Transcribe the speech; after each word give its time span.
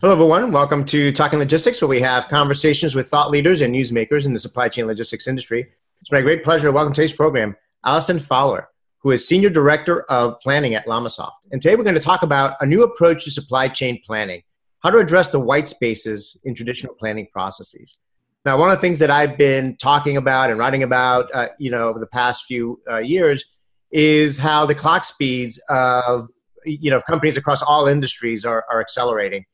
Hello, 0.00 0.14
everyone. 0.14 0.50
Welcome 0.50 0.86
to 0.86 1.12
Talking 1.12 1.40
Logistics, 1.40 1.82
where 1.82 1.88
we 1.90 2.00
have 2.00 2.26
conversations 2.28 2.94
with 2.94 3.08
thought 3.08 3.30
leaders 3.30 3.60
and 3.60 3.74
newsmakers 3.74 4.24
in 4.24 4.32
the 4.32 4.38
supply 4.38 4.66
chain 4.66 4.86
logistics 4.86 5.28
industry. 5.28 5.70
It's 6.00 6.10
my 6.10 6.22
great 6.22 6.42
pleasure 6.42 6.68
to 6.68 6.72
welcome 6.72 6.94
today's 6.94 7.12
program 7.12 7.54
Allison 7.84 8.18
Fowler, 8.18 8.70
who 9.00 9.10
is 9.10 9.28
Senior 9.28 9.50
Director 9.50 10.04
of 10.04 10.40
Planning 10.40 10.74
at 10.74 10.86
LLamasoft. 10.86 11.32
And 11.52 11.60
today 11.60 11.76
we're 11.76 11.84
going 11.84 11.96
to 11.96 12.00
talk 12.00 12.22
about 12.22 12.56
a 12.62 12.66
new 12.66 12.82
approach 12.82 13.26
to 13.26 13.30
supply 13.30 13.68
chain 13.68 14.00
planning, 14.06 14.42
how 14.82 14.88
to 14.88 14.96
address 14.96 15.28
the 15.28 15.38
white 15.38 15.68
spaces 15.68 16.34
in 16.44 16.54
traditional 16.54 16.94
planning 16.94 17.28
processes. 17.30 17.98
Now, 18.46 18.56
one 18.56 18.70
of 18.70 18.76
the 18.76 18.80
things 18.80 19.00
that 19.00 19.10
I've 19.10 19.36
been 19.36 19.76
talking 19.76 20.16
about 20.16 20.48
and 20.48 20.58
writing 20.58 20.82
about, 20.82 21.28
uh, 21.34 21.48
you 21.58 21.70
know, 21.70 21.90
over 21.90 21.98
the 21.98 22.06
past 22.06 22.46
few 22.46 22.80
uh, 22.90 23.00
years 23.00 23.44
is 23.90 24.38
how 24.38 24.64
the 24.64 24.74
clock 24.74 25.04
speeds 25.04 25.60
of, 25.68 26.28
you 26.64 26.90
know, 26.90 27.02
companies 27.02 27.36
across 27.36 27.60
all 27.60 27.86
industries 27.86 28.46
are, 28.46 28.64
are 28.70 28.80
accelerating 28.80 29.44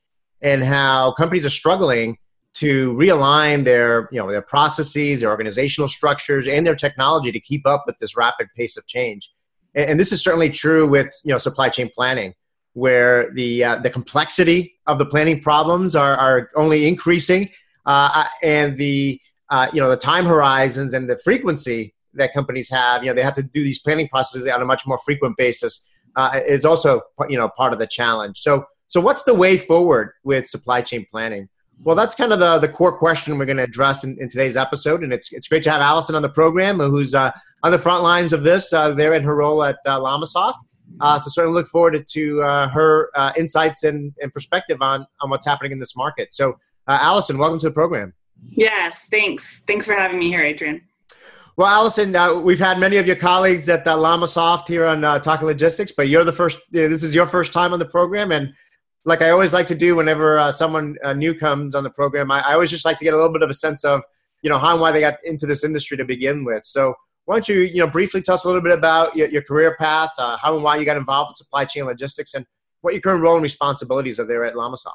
and 0.42 0.62
how 0.62 1.12
companies 1.12 1.46
are 1.46 1.50
struggling 1.50 2.18
to 2.54 2.94
realign 2.94 3.64
their 3.64 4.08
you 4.10 4.18
know 4.18 4.30
their 4.30 4.42
processes 4.42 5.20
their 5.20 5.30
organizational 5.30 5.88
structures 5.88 6.46
and 6.46 6.66
their 6.66 6.74
technology 6.74 7.30
to 7.30 7.40
keep 7.40 7.66
up 7.66 7.84
with 7.86 7.98
this 7.98 8.16
rapid 8.16 8.48
pace 8.56 8.76
of 8.76 8.86
change. 8.86 9.30
And, 9.74 9.90
and 9.90 10.00
this 10.00 10.12
is 10.12 10.22
certainly 10.22 10.50
true 10.50 10.86
with 10.86 11.12
you 11.24 11.32
know 11.32 11.38
supply 11.38 11.68
chain 11.68 11.90
planning 11.94 12.34
where 12.72 13.32
the 13.32 13.64
uh, 13.64 13.76
the 13.76 13.90
complexity 13.90 14.78
of 14.86 14.98
the 14.98 15.06
planning 15.06 15.40
problems 15.40 15.96
are, 15.96 16.16
are 16.16 16.50
only 16.56 16.86
increasing 16.86 17.48
uh, 17.86 18.24
and 18.42 18.76
the 18.78 19.20
uh, 19.50 19.68
you 19.72 19.80
know 19.80 19.90
the 19.90 19.96
time 19.96 20.26
horizons 20.26 20.92
and 20.92 21.08
the 21.08 21.18
frequency 21.24 21.94
that 22.14 22.32
companies 22.32 22.70
have 22.70 23.02
you 23.02 23.08
know 23.08 23.14
they 23.14 23.22
have 23.22 23.34
to 23.34 23.42
do 23.42 23.62
these 23.62 23.78
planning 23.78 24.08
processes 24.08 24.50
on 24.50 24.62
a 24.62 24.64
much 24.64 24.86
more 24.86 24.98
frequent 25.04 25.36
basis 25.36 25.86
uh, 26.16 26.40
is 26.46 26.64
also 26.64 27.00
you 27.28 27.36
know 27.36 27.48
part 27.48 27.72
of 27.72 27.78
the 27.78 27.86
challenge. 27.86 28.38
So 28.38 28.64
so, 28.88 29.00
what's 29.00 29.24
the 29.24 29.34
way 29.34 29.56
forward 29.56 30.12
with 30.24 30.46
supply 30.46 30.80
chain 30.82 31.06
planning? 31.10 31.48
Well, 31.82 31.96
that's 31.96 32.14
kind 32.14 32.32
of 32.32 32.38
the, 32.38 32.58
the 32.58 32.68
core 32.68 32.96
question 32.96 33.36
we're 33.36 33.44
going 33.44 33.58
to 33.58 33.64
address 33.64 34.04
in, 34.04 34.16
in 34.18 34.28
today's 34.28 34.56
episode. 34.56 35.02
And 35.02 35.12
it's, 35.12 35.30
it's 35.32 35.46
great 35.46 35.62
to 35.64 35.70
have 35.70 35.82
Allison 35.82 36.14
on 36.14 36.22
the 36.22 36.28
program, 36.28 36.78
who's 36.78 37.14
uh, 37.14 37.30
on 37.62 37.70
the 37.70 37.78
front 37.78 38.02
lines 38.02 38.32
of 38.32 38.42
this 38.42 38.72
uh, 38.72 38.94
there 38.94 39.12
in 39.12 39.22
her 39.24 39.34
role 39.34 39.62
at 39.62 39.76
uh, 39.86 39.98
LLamasoft. 39.98 40.54
Uh, 41.00 41.18
so, 41.18 41.28
certainly 41.28 41.54
look 41.54 41.68
forward 41.68 42.06
to 42.06 42.42
uh, 42.42 42.68
her 42.68 43.10
uh, 43.14 43.32
insights 43.36 43.84
and, 43.84 44.14
and 44.22 44.32
perspective 44.32 44.78
on, 44.80 45.06
on 45.20 45.30
what's 45.30 45.46
happening 45.46 45.72
in 45.72 45.78
this 45.78 45.96
market. 45.96 46.32
So, 46.32 46.58
uh, 46.86 46.98
Allison, 47.00 47.38
welcome 47.38 47.58
to 47.58 47.68
the 47.68 47.74
program. 47.74 48.14
Yes, 48.50 49.06
thanks. 49.10 49.62
Thanks 49.66 49.86
for 49.86 49.94
having 49.94 50.18
me 50.18 50.30
here, 50.30 50.42
Adrian. 50.42 50.82
Well, 51.56 51.68
Allison, 51.68 52.14
uh, 52.14 52.34
we've 52.34 52.58
had 52.58 52.78
many 52.78 52.98
of 52.98 53.06
your 53.06 53.16
colleagues 53.16 53.68
at 53.70 53.86
uh, 53.86 53.96
LLamasoft 53.96 54.68
here 54.68 54.84
on 54.84 55.04
uh, 55.04 55.18
Talking 55.18 55.46
Logistics, 55.46 55.90
but 55.90 56.08
you're 56.08 56.22
the 56.22 56.32
first. 56.32 56.58
this 56.70 57.02
is 57.02 57.14
your 57.14 57.26
first 57.26 57.54
time 57.54 57.72
on 57.72 57.78
the 57.78 57.86
program, 57.86 58.30
and 58.30 58.52
like 59.06 59.22
I 59.22 59.30
always 59.30 59.54
like 59.54 59.68
to 59.68 59.74
do 59.74 59.94
whenever 59.94 60.38
uh, 60.38 60.50
someone 60.50 60.96
uh, 61.02 61.12
new 61.12 61.32
comes 61.32 61.76
on 61.76 61.84
the 61.84 61.90
program, 61.90 62.30
I, 62.30 62.40
I, 62.40 62.54
always 62.54 62.70
just 62.70 62.84
like 62.84 62.98
to 62.98 63.04
get 63.04 63.14
a 63.14 63.16
little 63.16 63.32
bit 63.32 63.42
of 63.42 63.48
a 63.48 63.54
sense 63.54 63.84
of, 63.84 64.02
you 64.42 64.50
know, 64.50 64.58
how 64.58 64.72
and 64.72 64.80
why 64.80 64.90
they 64.90 64.98
got 64.98 65.14
into 65.24 65.46
this 65.46 65.62
industry 65.62 65.96
to 65.96 66.04
begin 66.04 66.44
with. 66.44 66.66
So 66.66 66.92
why 67.24 67.36
don't 67.36 67.48
you, 67.48 67.60
you 67.60 67.78
know, 67.78 67.86
briefly 67.86 68.20
tell 68.20 68.34
us 68.34 68.44
a 68.44 68.48
little 68.48 68.62
bit 68.62 68.76
about 68.76 69.16
your, 69.16 69.28
your 69.28 69.42
career 69.42 69.76
path, 69.78 70.10
uh, 70.18 70.36
how 70.36 70.56
and 70.56 70.64
why 70.64 70.76
you 70.76 70.84
got 70.84 70.96
involved 70.96 71.30
with 71.30 71.36
supply 71.36 71.64
chain 71.64 71.84
logistics, 71.84 72.34
and 72.34 72.44
what 72.80 72.94
your 72.94 73.00
current 73.00 73.22
role 73.22 73.34
and 73.34 73.44
responsibilities 73.44 74.18
are 74.18 74.26
there 74.26 74.44
at 74.44 74.54
LLamasoft? 74.54 74.94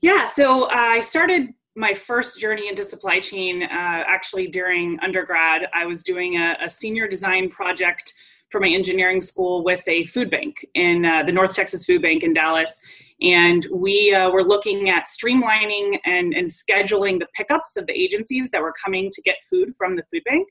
Yeah, 0.00 0.26
so 0.26 0.68
I 0.68 1.02
started 1.02 1.50
my 1.76 1.94
first 1.94 2.40
journey 2.40 2.68
into 2.68 2.82
supply 2.82 3.20
chain 3.20 3.62
uh, 3.62 3.68
actually 3.70 4.48
during 4.48 4.98
undergrad. 5.00 5.68
I 5.72 5.86
was 5.86 6.02
doing 6.02 6.36
a, 6.36 6.56
a 6.60 6.68
senior 6.68 7.06
design 7.06 7.48
project– 7.48 8.12
for 8.52 8.60
my 8.60 8.68
engineering 8.68 9.20
school 9.20 9.64
with 9.64 9.82
a 9.88 10.04
food 10.04 10.30
bank 10.30 10.64
in 10.74 11.04
uh, 11.04 11.24
the 11.24 11.32
North 11.32 11.56
Texas 11.56 11.84
Food 11.84 12.02
Bank 12.02 12.22
in 12.22 12.34
Dallas. 12.34 12.80
And 13.22 13.66
we 13.72 14.14
uh, 14.14 14.30
were 14.30 14.44
looking 14.44 14.90
at 14.90 15.06
streamlining 15.06 15.98
and, 16.04 16.34
and 16.34 16.50
scheduling 16.50 17.18
the 17.18 17.28
pickups 17.34 17.76
of 17.76 17.86
the 17.86 17.98
agencies 17.98 18.50
that 18.50 18.60
were 18.60 18.74
coming 18.84 19.10
to 19.10 19.22
get 19.22 19.36
food 19.48 19.74
from 19.76 19.96
the 19.96 20.04
food 20.12 20.22
bank. 20.24 20.48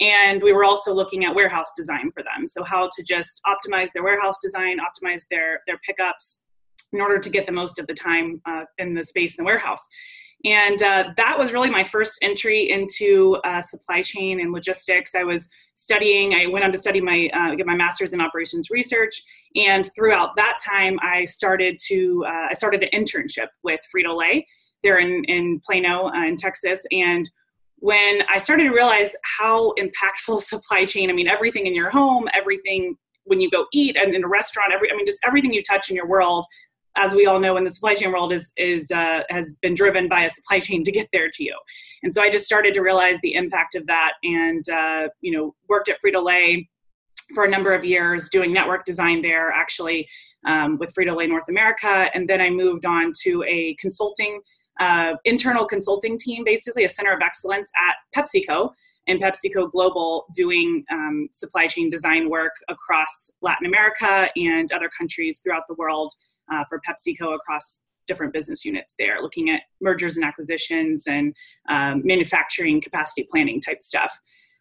And 0.00 0.42
we 0.42 0.52
were 0.52 0.64
also 0.64 0.92
looking 0.92 1.24
at 1.24 1.34
warehouse 1.34 1.72
design 1.76 2.10
for 2.12 2.22
them. 2.22 2.46
So, 2.46 2.64
how 2.64 2.88
to 2.96 3.02
just 3.02 3.40
optimize 3.46 3.92
their 3.92 4.02
warehouse 4.02 4.38
design, 4.42 4.78
optimize 4.78 5.26
their, 5.30 5.60
their 5.68 5.78
pickups 5.86 6.42
in 6.92 7.00
order 7.00 7.18
to 7.18 7.30
get 7.30 7.46
the 7.46 7.52
most 7.52 7.78
of 7.78 7.86
the 7.86 7.94
time 7.94 8.40
uh, 8.46 8.64
in 8.78 8.94
the 8.94 9.04
space 9.04 9.38
in 9.38 9.44
the 9.44 9.46
warehouse. 9.46 9.86
And 10.44 10.82
uh, 10.82 11.04
that 11.16 11.38
was 11.38 11.52
really 11.52 11.70
my 11.70 11.84
first 11.84 12.18
entry 12.20 12.70
into 12.70 13.38
uh, 13.44 13.62
supply 13.62 14.02
chain 14.02 14.40
and 14.40 14.52
logistics. 14.52 15.14
I 15.14 15.24
was 15.24 15.48
studying, 15.72 16.34
I 16.34 16.46
went 16.46 16.64
on 16.64 16.72
to 16.72 16.78
study 16.78 17.00
my, 17.00 17.30
uh, 17.32 17.54
get 17.54 17.66
my 17.66 17.74
master's 17.74 18.12
in 18.12 18.20
operations 18.20 18.68
research. 18.70 19.22
And 19.56 19.88
throughout 19.94 20.36
that 20.36 20.58
time, 20.64 20.98
I 21.02 21.24
started 21.24 21.78
to, 21.86 22.24
uh, 22.26 22.48
I 22.50 22.52
started 22.52 22.82
an 22.82 22.90
internship 22.92 23.48
with 23.62 23.80
Frito 23.94 24.16
Lay 24.16 24.46
there 24.82 24.98
in, 24.98 25.24
in 25.24 25.60
Plano 25.64 26.08
uh, 26.08 26.26
in 26.26 26.36
Texas. 26.36 26.84
And 26.92 27.30
when 27.76 28.22
I 28.28 28.36
started 28.36 28.64
to 28.64 28.70
realize 28.70 29.10
how 29.38 29.72
impactful 29.78 30.42
supply 30.42 30.84
chain, 30.84 31.08
I 31.08 31.14
mean, 31.14 31.28
everything 31.28 31.66
in 31.66 31.74
your 31.74 31.90
home, 31.90 32.28
everything 32.34 32.96
when 33.24 33.40
you 33.40 33.50
go 33.50 33.64
eat 33.72 33.96
and 33.96 34.14
in 34.14 34.22
a 34.22 34.28
restaurant, 34.28 34.74
every, 34.74 34.92
I 34.92 34.94
mean, 34.94 35.06
just 35.06 35.20
everything 35.24 35.54
you 35.54 35.62
touch 35.62 35.88
in 35.88 35.96
your 35.96 36.06
world 36.06 36.44
as 36.96 37.14
we 37.14 37.26
all 37.26 37.40
know 37.40 37.56
in 37.56 37.64
the 37.64 37.70
supply 37.70 37.94
chain 37.94 38.12
world 38.12 38.32
is 38.32 38.52
is 38.56 38.90
uh, 38.90 39.22
has 39.30 39.56
been 39.62 39.74
driven 39.74 40.08
by 40.08 40.24
a 40.24 40.30
supply 40.30 40.60
chain 40.60 40.82
to 40.84 40.92
get 40.92 41.08
there 41.12 41.28
to 41.28 41.44
you. 41.44 41.56
And 42.02 42.12
so 42.12 42.22
i 42.22 42.30
just 42.30 42.46
started 42.46 42.74
to 42.74 42.80
realize 42.80 43.18
the 43.22 43.34
impact 43.34 43.74
of 43.74 43.86
that 43.86 44.12
and 44.22 44.68
uh, 44.68 45.08
you 45.20 45.32
know 45.36 45.54
worked 45.68 45.88
at 45.88 45.98
frito 46.04 46.24
lay 46.24 46.68
for 47.34 47.44
a 47.44 47.48
number 47.48 47.72
of 47.72 47.84
years 47.84 48.28
doing 48.28 48.52
network 48.52 48.84
design 48.84 49.22
there 49.22 49.50
actually 49.50 50.06
um, 50.44 50.78
with 50.78 50.94
frito 50.94 51.16
lay 51.16 51.26
north 51.26 51.48
america. 51.48 52.10
And 52.14 52.28
then 52.28 52.40
i 52.40 52.50
moved 52.50 52.86
on 52.86 53.12
to 53.22 53.44
a 53.46 53.74
consulting 53.80 54.40
uh, 54.80 55.14
internal 55.24 55.64
consulting 55.64 56.18
team 56.18 56.42
basically 56.44 56.84
a 56.84 56.88
center 56.88 57.12
of 57.12 57.20
excellence 57.22 57.70
at 57.88 57.96
pepsico 58.14 58.70
and 59.06 59.20
PepsiCo 59.20 59.70
Global 59.70 60.26
doing 60.34 60.84
um, 60.90 61.28
supply 61.30 61.66
chain 61.66 61.90
design 61.90 62.30
work 62.30 62.52
across 62.68 63.30
Latin 63.42 63.66
America 63.66 64.30
and 64.36 64.72
other 64.72 64.90
countries 64.96 65.40
throughout 65.40 65.64
the 65.68 65.74
world 65.74 66.12
uh, 66.52 66.64
for 66.68 66.80
PepsiCo 66.86 67.34
across 67.34 67.82
different 68.06 68.32
business 68.32 68.64
units 68.64 68.94
there, 68.98 69.20
looking 69.20 69.50
at 69.50 69.62
mergers 69.80 70.16
and 70.16 70.24
acquisitions 70.24 71.04
and 71.06 71.34
um, 71.68 72.02
manufacturing 72.04 72.80
capacity 72.80 73.26
planning 73.30 73.60
type 73.60 73.80
stuff. 73.80 74.18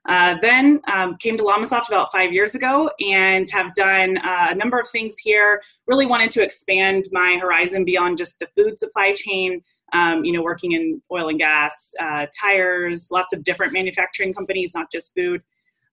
Uh, 0.08 0.36
then 0.42 0.82
um, 0.94 1.16
came 1.18 1.38
to 1.38 1.44
LLamasoft 1.44 1.88
about 1.88 2.12
five 2.12 2.34
years 2.34 2.56
ago 2.56 2.90
and 3.00 3.50
have 3.50 3.74
done 3.74 4.18
uh, 4.18 4.48
a 4.50 4.56
number 4.56 4.78
of 4.78 4.90
things 4.90 5.18
here. 5.18 5.62
Really 5.88 6.06
wanted 6.06 6.30
to 6.32 6.44
expand 6.44 7.06
my 7.12 7.38
horizon 7.42 7.86
beyond 7.86 8.18
just 8.18 8.38
the 8.40 8.48
food 8.56 8.78
supply 8.78 9.14
chain. 9.14 9.62
Um, 9.94 10.26
you 10.26 10.34
know, 10.34 10.42
working 10.42 10.72
in 10.72 11.02
oil 11.12 11.30
and 11.30 11.38
gas, 11.38 11.94
uh, 12.02 12.26
tires, 12.38 13.10
lots 13.12 13.32
of 13.32 13.44
different 13.44 13.74
manufacturing 13.74 14.34
companies, 14.34 14.74
not 14.74 14.92
just 14.92 15.14
food. 15.16 15.42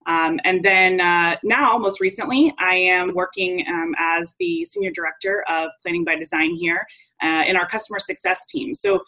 Um, 0.07 0.41
and 0.45 0.65
then 0.65 1.01
uh, 1.01 1.37
now, 1.43 1.77
most 1.77 2.01
recently, 2.01 2.55
I 2.59 2.75
am 2.75 3.15
working 3.15 3.65
um, 3.69 3.95
as 3.99 4.35
the 4.41 4.65
senior 4.65 4.91
director 4.91 5.45
of 5.49 5.71
planning 5.83 6.05
by 6.05 6.17
design 6.17 6.55
here 6.55 6.87
uh, 7.23 7.45
in 7.47 7.57
our 7.57 7.67
customer 7.67 7.99
success 7.99 8.47
team. 8.47 8.75
So 8.75 9.03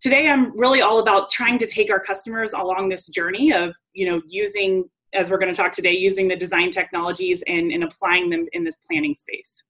today, 0.00 0.28
I'm 0.28 0.56
really 0.58 0.82
all 0.82 1.00
about 1.00 1.30
trying 1.30 1.58
to 1.58 1.66
take 1.66 1.90
our 1.90 2.00
customers 2.00 2.52
along 2.52 2.88
this 2.88 3.08
journey 3.08 3.52
of 3.52 3.74
you 3.92 4.06
know 4.06 4.22
using, 4.28 4.84
as 5.14 5.30
we're 5.30 5.38
going 5.38 5.52
to 5.52 5.60
talk 5.60 5.72
today, 5.72 5.96
using 5.96 6.28
the 6.28 6.36
design 6.36 6.70
technologies 6.70 7.42
and, 7.48 7.72
and 7.72 7.82
applying 7.82 8.30
them 8.30 8.46
in 8.52 8.62
this 8.62 8.76
planning 8.88 9.14
space. 9.14 9.64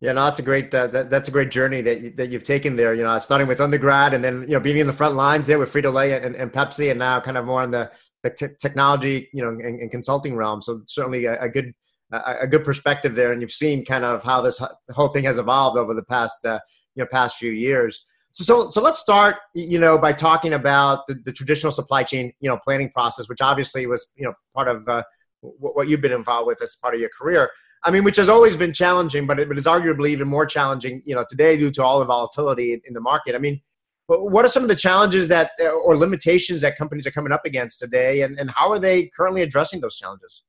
Yeah, 0.00 0.12
no, 0.12 0.26
that's 0.26 0.38
a 0.38 0.42
great 0.42 0.70
that, 0.70 1.10
that's 1.10 1.26
a 1.26 1.32
great 1.32 1.50
journey 1.50 1.80
that 1.80 2.00
you, 2.00 2.10
that 2.10 2.28
you've 2.28 2.44
taken 2.44 2.76
there. 2.76 2.94
You 2.94 3.02
know, 3.02 3.18
starting 3.18 3.48
with 3.48 3.60
undergrad 3.60 4.14
and 4.14 4.22
then 4.22 4.42
you 4.42 4.54
know 4.54 4.60
being 4.60 4.78
in 4.78 4.86
the 4.86 4.92
front 4.92 5.16
lines 5.16 5.48
there 5.48 5.58
with 5.58 5.72
Frito 5.72 5.92
Lay 5.92 6.12
and, 6.12 6.36
and 6.36 6.52
Pepsi, 6.52 6.90
and 6.90 7.00
now 7.00 7.18
kind 7.20 7.36
of 7.36 7.44
more 7.44 7.62
on 7.62 7.72
the 7.72 7.90
the 8.22 8.30
t- 8.30 8.46
technology, 8.60 9.28
you 9.32 9.42
know, 9.42 9.50
and, 9.50 9.80
and, 9.80 9.90
consulting 9.90 10.34
realm. 10.34 10.60
So 10.60 10.82
certainly 10.86 11.26
a, 11.26 11.40
a 11.40 11.48
good 11.48 11.72
a, 12.12 12.36
a, 12.40 12.46
good 12.46 12.64
perspective 12.64 13.14
there, 13.14 13.32
and 13.32 13.40
you've 13.40 13.52
seen 13.52 13.84
kind 13.84 14.04
of 14.04 14.22
how 14.22 14.40
this 14.40 14.60
whole 14.90 15.08
thing 15.08 15.24
has 15.24 15.38
evolved 15.38 15.78
over 15.78 15.94
the 15.94 16.04
past 16.04 16.44
uh, 16.44 16.58
you 16.94 17.02
know 17.02 17.08
past 17.10 17.36
few 17.36 17.52
years. 17.52 18.04
So, 18.32 18.44
so 18.44 18.70
so 18.70 18.82
let's 18.82 18.98
start 18.98 19.36
you 19.54 19.78
know 19.78 19.98
by 19.98 20.12
talking 20.12 20.54
about 20.54 21.06
the, 21.06 21.20
the 21.24 21.32
traditional 21.32 21.72
supply 21.72 22.02
chain 22.02 22.32
you 22.40 22.48
know 22.48 22.58
planning 22.64 22.90
process, 22.90 23.28
which 23.28 23.40
obviously 23.40 23.86
was 23.86 24.10
you 24.16 24.24
know 24.24 24.34
part 24.54 24.68
of 24.68 24.88
uh, 24.88 25.02
what 25.40 25.88
you've 25.88 26.00
been 26.00 26.12
involved 26.12 26.46
with 26.46 26.62
as 26.62 26.76
part 26.76 26.94
of 26.94 27.00
your 27.00 27.10
career. 27.16 27.50
I 27.84 27.92
mean, 27.92 28.02
which 28.02 28.16
has 28.16 28.28
always 28.28 28.56
been 28.56 28.72
challenging, 28.72 29.26
but 29.26 29.38
it, 29.38 29.48
but 29.48 29.56
is 29.56 29.66
arguably 29.66 30.08
even 30.08 30.26
more 30.26 30.46
challenging, 30.46 31.00
you 31.04 31.14
know, 31.14 31.24
today 31.28 31.56
due 31.56 31.70
to 31.72 31.84
all 31.84 32.00
the 32.00 32.04
volatility 32.04 32.80
in 32.84 32.92
the 32.92 33.00
market. 33.00 33.36
I 33.36 33.38
mean, 33.38 33.60
what 34.08 34.44
are 34.44 34.48
some 34.48 34.62
of 34.62 34.68
the 34.68 34.76
challenges 34.76 35.28
that 35.28 35.50
uh, 35.60 35.68
or 35.68 35.96
limitations 35.96 36.62
that 36.62 36.78
companies 36.78 37.06
are 37.06 37.10
coming 37.10 37.32
up 37.32 37.44
against 37.44 37.78
today, 37.78 38.22
and, 38.22 38.38
and 38.40 38.50
how 38.50 38.70
are 38.70 38.78
they 38.78 39.06
currently 39.16 39.42
addressing 39.42 39.80
those 39.80 39.98
challenges? 39.98 40.42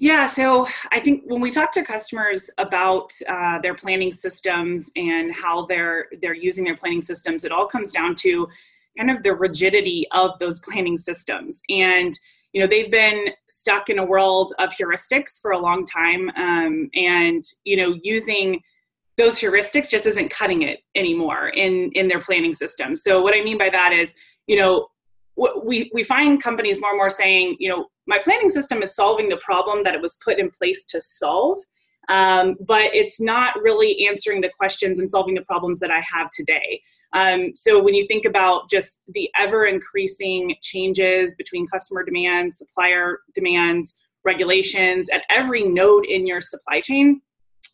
Yeah, 0.00 0.26
so 0.26 0.68
I 0.92 1.00
think 1.00 1.24
when 1.26 1.40
we 1.40 1.50
talk 1.50 1.72
to 1.72 1.82
customers 1.82 2.48
about 2.58 3.12
uh, 3.28 3.58
their 3.58 3.74
planning 3.74 4.12
systems 4.12 4.92
and 4.94 5.34
how 5.34 5.66
they're 5.66 6.06
they're 6.22 6.34
using 6.34 6.62
their 6.62 6.76
planning 6.76 7.02
systems, 7.02 7.44
it 7.44 7.50
all 7.50 7.66
comes 7.66 7.90
down 7.90 8.14
to 8.16 8.46
kind 8.96 9.10
of 9.10 9.24
the 9.24 9.34
rigidity 9.34 10.06
of 10.12 10.38
those 10.38 10.60
planning 10.60 10.96
systems. 10.96 11.60
And 11.68 12.16
you 12.52 12.60
know 12.60 12.68
they've 12.68 12.90
been 12.90 13.30
stuck 13.48 13.88
in 13.88 13.98
a 13.98 14.04
world 14.04 14.54
of 14.60 14.70
heuristics 14.70 15.40
for 15.42 15.50
a 15.50 15.58
long 15.58 15.84
time, 15.84 16.30
um, 16.36 16.88
and 16.94 17.42
you 17.64 17.76
know 17.76 17.98
using 18.04 18.62
those 19.18 19.38
heuristics 19.38 19.90
just 19.90 20.06
isn't 20.06 20.30
cutting 20.30 20.62
it 20.62 20.80
anymore 20.94 21.48
in 21.48 21.90
in 21.92 22.08
their 22.08 22.20
planning 22.20 22.54
system. 22.54 22.96
So 22.96 23.20
what 23.20 23.34
i 23.34 23.42
mean 23.42 23.58
by 23.58 23.68
that 23.70 23.92
is 23.92 24.14
you 24.46 24.56
know 24.56 24.88
we 25.64 25.90
we 25.92 26.02
find 26.02 26.42
companies 26.42 26.80
more 26.80 26.90
and 26.90 26.98
more 26.98 27.10
saying 27.10 27.56
you 27.58 27.68
know 27.68 27.86
my 28.06 28.18
planning 28.18 28.48
system 28.48 28.82
is 28.82 28.94
solving 28.94 29.28
the 29.28 29.36
problem 29.38 29.84
that 29.84 29.94
it 29.94 30.00
was 30.00 30.18
put 30.24 30.38
in 30.38 30.50
place 30.50 30.84
to 30.86 31.00
solve 31.00 31.58
um, 32.08 32.56
but 32.66 32.94
it's 32.94 33.20
not 33.20 33.54
really 33.60 34.06
answering 34.06 34.40
the 34.40 34.50
questions 34.58 34.98
and 34.98 35.08
solving 35.08 35.34
the 35.34 35.42
problems 35.42 35.78
that 35.80 35.90
i 35.90 36.00
have 36.00 36.30
today. 36.30 36.80
Um, 37.14 37.52
so 37.54 37.82
when 37.82 37.94
you 37.94 38.06
think 38.06 38.26
about 38.26 38.68
just 38.68 39.00
the 39.14 39.30
ever 39.38 39.64
increasing 39.64 40.54
changes 40.60 41.34
between 41.36 41.66
customer 41.66 42.04
demands 42.04 42.58
supplier 42.58 43.20
demands 43.34 43.94
regulations 44.24 45.08
at 45.10 45.22
every 45.30 45.62
node 45.62 46.04
in 46.04 46.26
your 46.26 46.40
supply 46.40 46.80
chain 46.80 47.22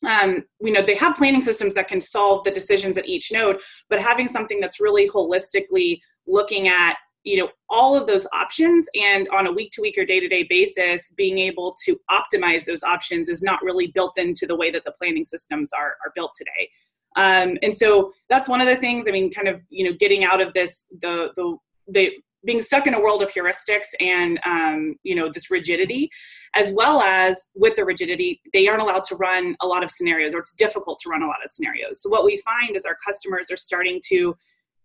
um, 0.07 0.45
you 0.61 0.73
know 0.73 0.83
they 0.83 0.97
have 0.97 1.17
planning 1.17 1.41
systems 1.41 1.75
that 1.75 1.89
can 1.89 2.01
solve 2.01 2.45
the 2.45 2.51
decisions 2.51 2.97
at 2.99 3.09
each 3.09 3.33
node 3.33 3.59
but 3.89 4.01
having 4.01 4.29
something 4.29 4.61
that's 4.61 4.81
really 4.81 5.09
holistically 5.11 6.01
looking 6.27 6.69
at 6.69 6.97
you 7.25 7.39
know 7.39 7.49
all 7.69 7.97
of 7.97 8.07
those 8.07 8.27
options 8.33 8.87
and 9.01 9.29
on 9.29 9.47
a 9.47 9.53
week 9.53 9.71
to 9.73 9.81
week 9.81 9.97
or 9.99 10.05
day 10.05 10.21
to 10.21 10.29
day 10.29 10.47
basis 10.49 11.11
being 11.17 11.39
able 11.39 11.75
to 11.85 11.99
optimize 12.11 12.65
those 12.65 12.83
options 12.83 13.29
is 13.29 13.43
not 13.43 13.63
really 13.63 13.89
built 13.89 14.19
into 14.19 14.47
the 14.47 14.57
way 14.57 14.71
that 14.71 14.85
the 14.85 14.93
planning 14.93 15.25
systems 15.25 15.73
are, 15.73 15.97
are 16.05 16.13
built 16.15 16.33
today. 16.37 16.69
Um, 17.17 17.57
and 17.63 17.77
so 17.77 18.13
that's 18.29 18.49
one 18.49 18.61
of 18.61 18.67
the 18.67 18.77
things 18.77 19.07
i 19.09 19.13
mean 19.13 19.33
kind 19.33 19.49
of 19.49 19.61
you 19.71 19.89
know 19.89 19.97
getting 19.99 20.25
out 20.25 20.41
of 20.41 20.53
this 20.53 20.87
the 21.01 21.31
the 21.37 21.57
the 21.89 22.13
being 22.45 22.61
stuck 22.61 22.87
in 22.87 22.95
a 22.95 23.01
world 23.01 23.23
of 23.23 23.33
heuristics 23.33 23.89
and 24.01 24.39
um, 24.45 24.97
you 25.03 25.15
know 25.15 25.31
this 25.33 25.51
rigidity 25.51 26.11
as 26.55 26.73
well 26.73 27.01
as 27.01 27.51
with 27.55 27.75
the 27.77 27.85
rigidity 27.85 28.41
they 28.53 28.69
aren't 28.69 28.83
allowed 28.83 29.05
to 29.05 29.17
run 29.17 29.57
a 29.61 29.67
lot 29.67 29.83
of 29.83 29.91
scenarios 29.91 30.35
or 30.35 30.39
it's 30.39 30.55
difficult 30.55 30.99
to 31.03 31.09
run 31.09 31.23
a 31.23 31.27
lot 31.27 31.37
of 31.45 31.51
scenarios. 31.51 32.03
So 32.03 32.09
what 32.09 32.25
we 32.25 32.37
find 32.39 32.77
is 32.77 32.85
our 32.85 32.97
customers 33.07 33.51
are 33.51 33.57
starting 33.57 34.01
to 34.09 34.37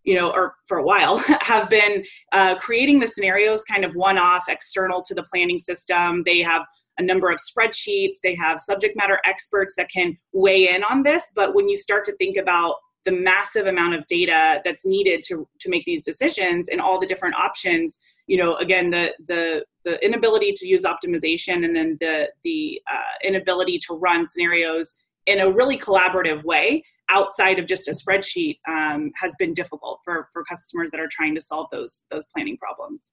you 0.04 0.14
know 0.14 0.30
or 0.30 0.54
for 0.66 0.78
a 0.78 0.82
while 0.82 1.18
have 1.42 1.68
been 1.68 2.04
uh, 2.32 2.56
creating 2.56 3.00
the 3.00 3.08
scenarios 3.08 3.64
kind 3.64 3.84
of 3.84 3.94
one 3.94 4.18
off 4.18 4.44
external 4.48 5.02
to 5.02 5.14
the 5.14 5.24
planning 5.24 5.58
system. 5.58 6.22
They 6.24 6.40
have 6.40 6.64
a 6.98 7.02
number 7.02 7.30
of 7.30 7.38
spreadsheets. 7.38 8.18
They 8.22 8.34
have 8.34 8.60
subject 8.60 8.96
matter 8.96 9.18
experts 9.24 9.74
that 9.76 9.90
can 9.90 10.16
weigh 10.32 10.68
in 10.68 10.84
on 10.84 11.02
this. 11.02 11.32
But 11.34 11.54
when 11.54 11.68
you 11.68 11.76
start 11.76 12.04
to 12.06 12.12
think 12.16 12.36
about 12.36 12.76
the 13.04 13.12
massive 13.12 13.66
amount 13.66 13.94
of 13.94 14.04
data 14.06 14.60
that's 14.64 14.84
needed 14.84 15.22
to 15.26 15.48
to 15.60 15.68
make 15.68 15.84
these 15.84 16.04
decisions 16.04 16.68
and 16.68 16.80
all 16.80 17.00
the 17.00 17.06
different 17.06 17.34
options 17.34 17.98
you 18.26 18.36
know 18.36 18.56
again 18.56 18.90
the 18.90 19.14
the 19.28 19.64
the 19.84 20.02
inability 20.04 20.52
to 20.52 20.66
use 20.66 20.84
optimization 20.84 21.64
and 21.64 21.74
then 21.74 21.96
the 22.00 22.28
the 22.44 22.80
uh, 22.92 23.16
inability 23.24 23.78
to 23.78 23.94
run 23.94 24.26
scenarios 24.26 24.94
in 25.26 25.40
a 25.40 25.50
really 25.50 25.78
collaborative 25.78 26.42
way 26.44 26.84
outside 27.10 27.58
of 27.58 27.66
just 27.66 27.88
a 27.88 27.92
spreadsheet 27.92 28.58
um, 28.68 29.10
has 29.16 29.34
been 29.38 29.52
difficult 29.52 29.98
for 30.04 30.28
for 30.32 30.44
customers 30.44 30.90
that 30.90 31.00
are 31.00 31.08
trying 31.10 31.34
to 31.34 31.40
solve 31.40 31.66
those 31.72 32.04
those 32.10 32.24
planning 32.34 32.56
problems 32.56 33.12